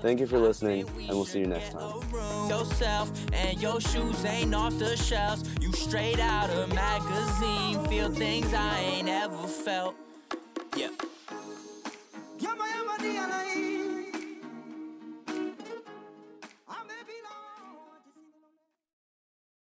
Thank 0.00 0.18
you 0.18 0.26
for 0.26 0.36
listening, 0.36 0.84
and 0.98 1.10
we'll 1.10 1.24
see 1.24 1.38
you 1.38 1.46
next 1.46 1.70
time. 1.70 2.02
Yourself 2.48 3.12
and 3.32 3.62
your 3.62 3.80
shoes 3.80 4.24
ain't 4.24 4.52
off 4.52 4.76
the 4.80 4.96
shelves. 4.96 5.48
You 5.60 5.72
straight 5.72 6.18
out 6.18 6.50
of 6.50 6.74
magazine, 6.74 7.86
feel 7.86 8.10
things 8.10 8.52
I 8.52 8.80
ain't 8.80 9.08
ever 9.08 9.46
felt. 9.46 9.94
Yeah. 10.76 10.88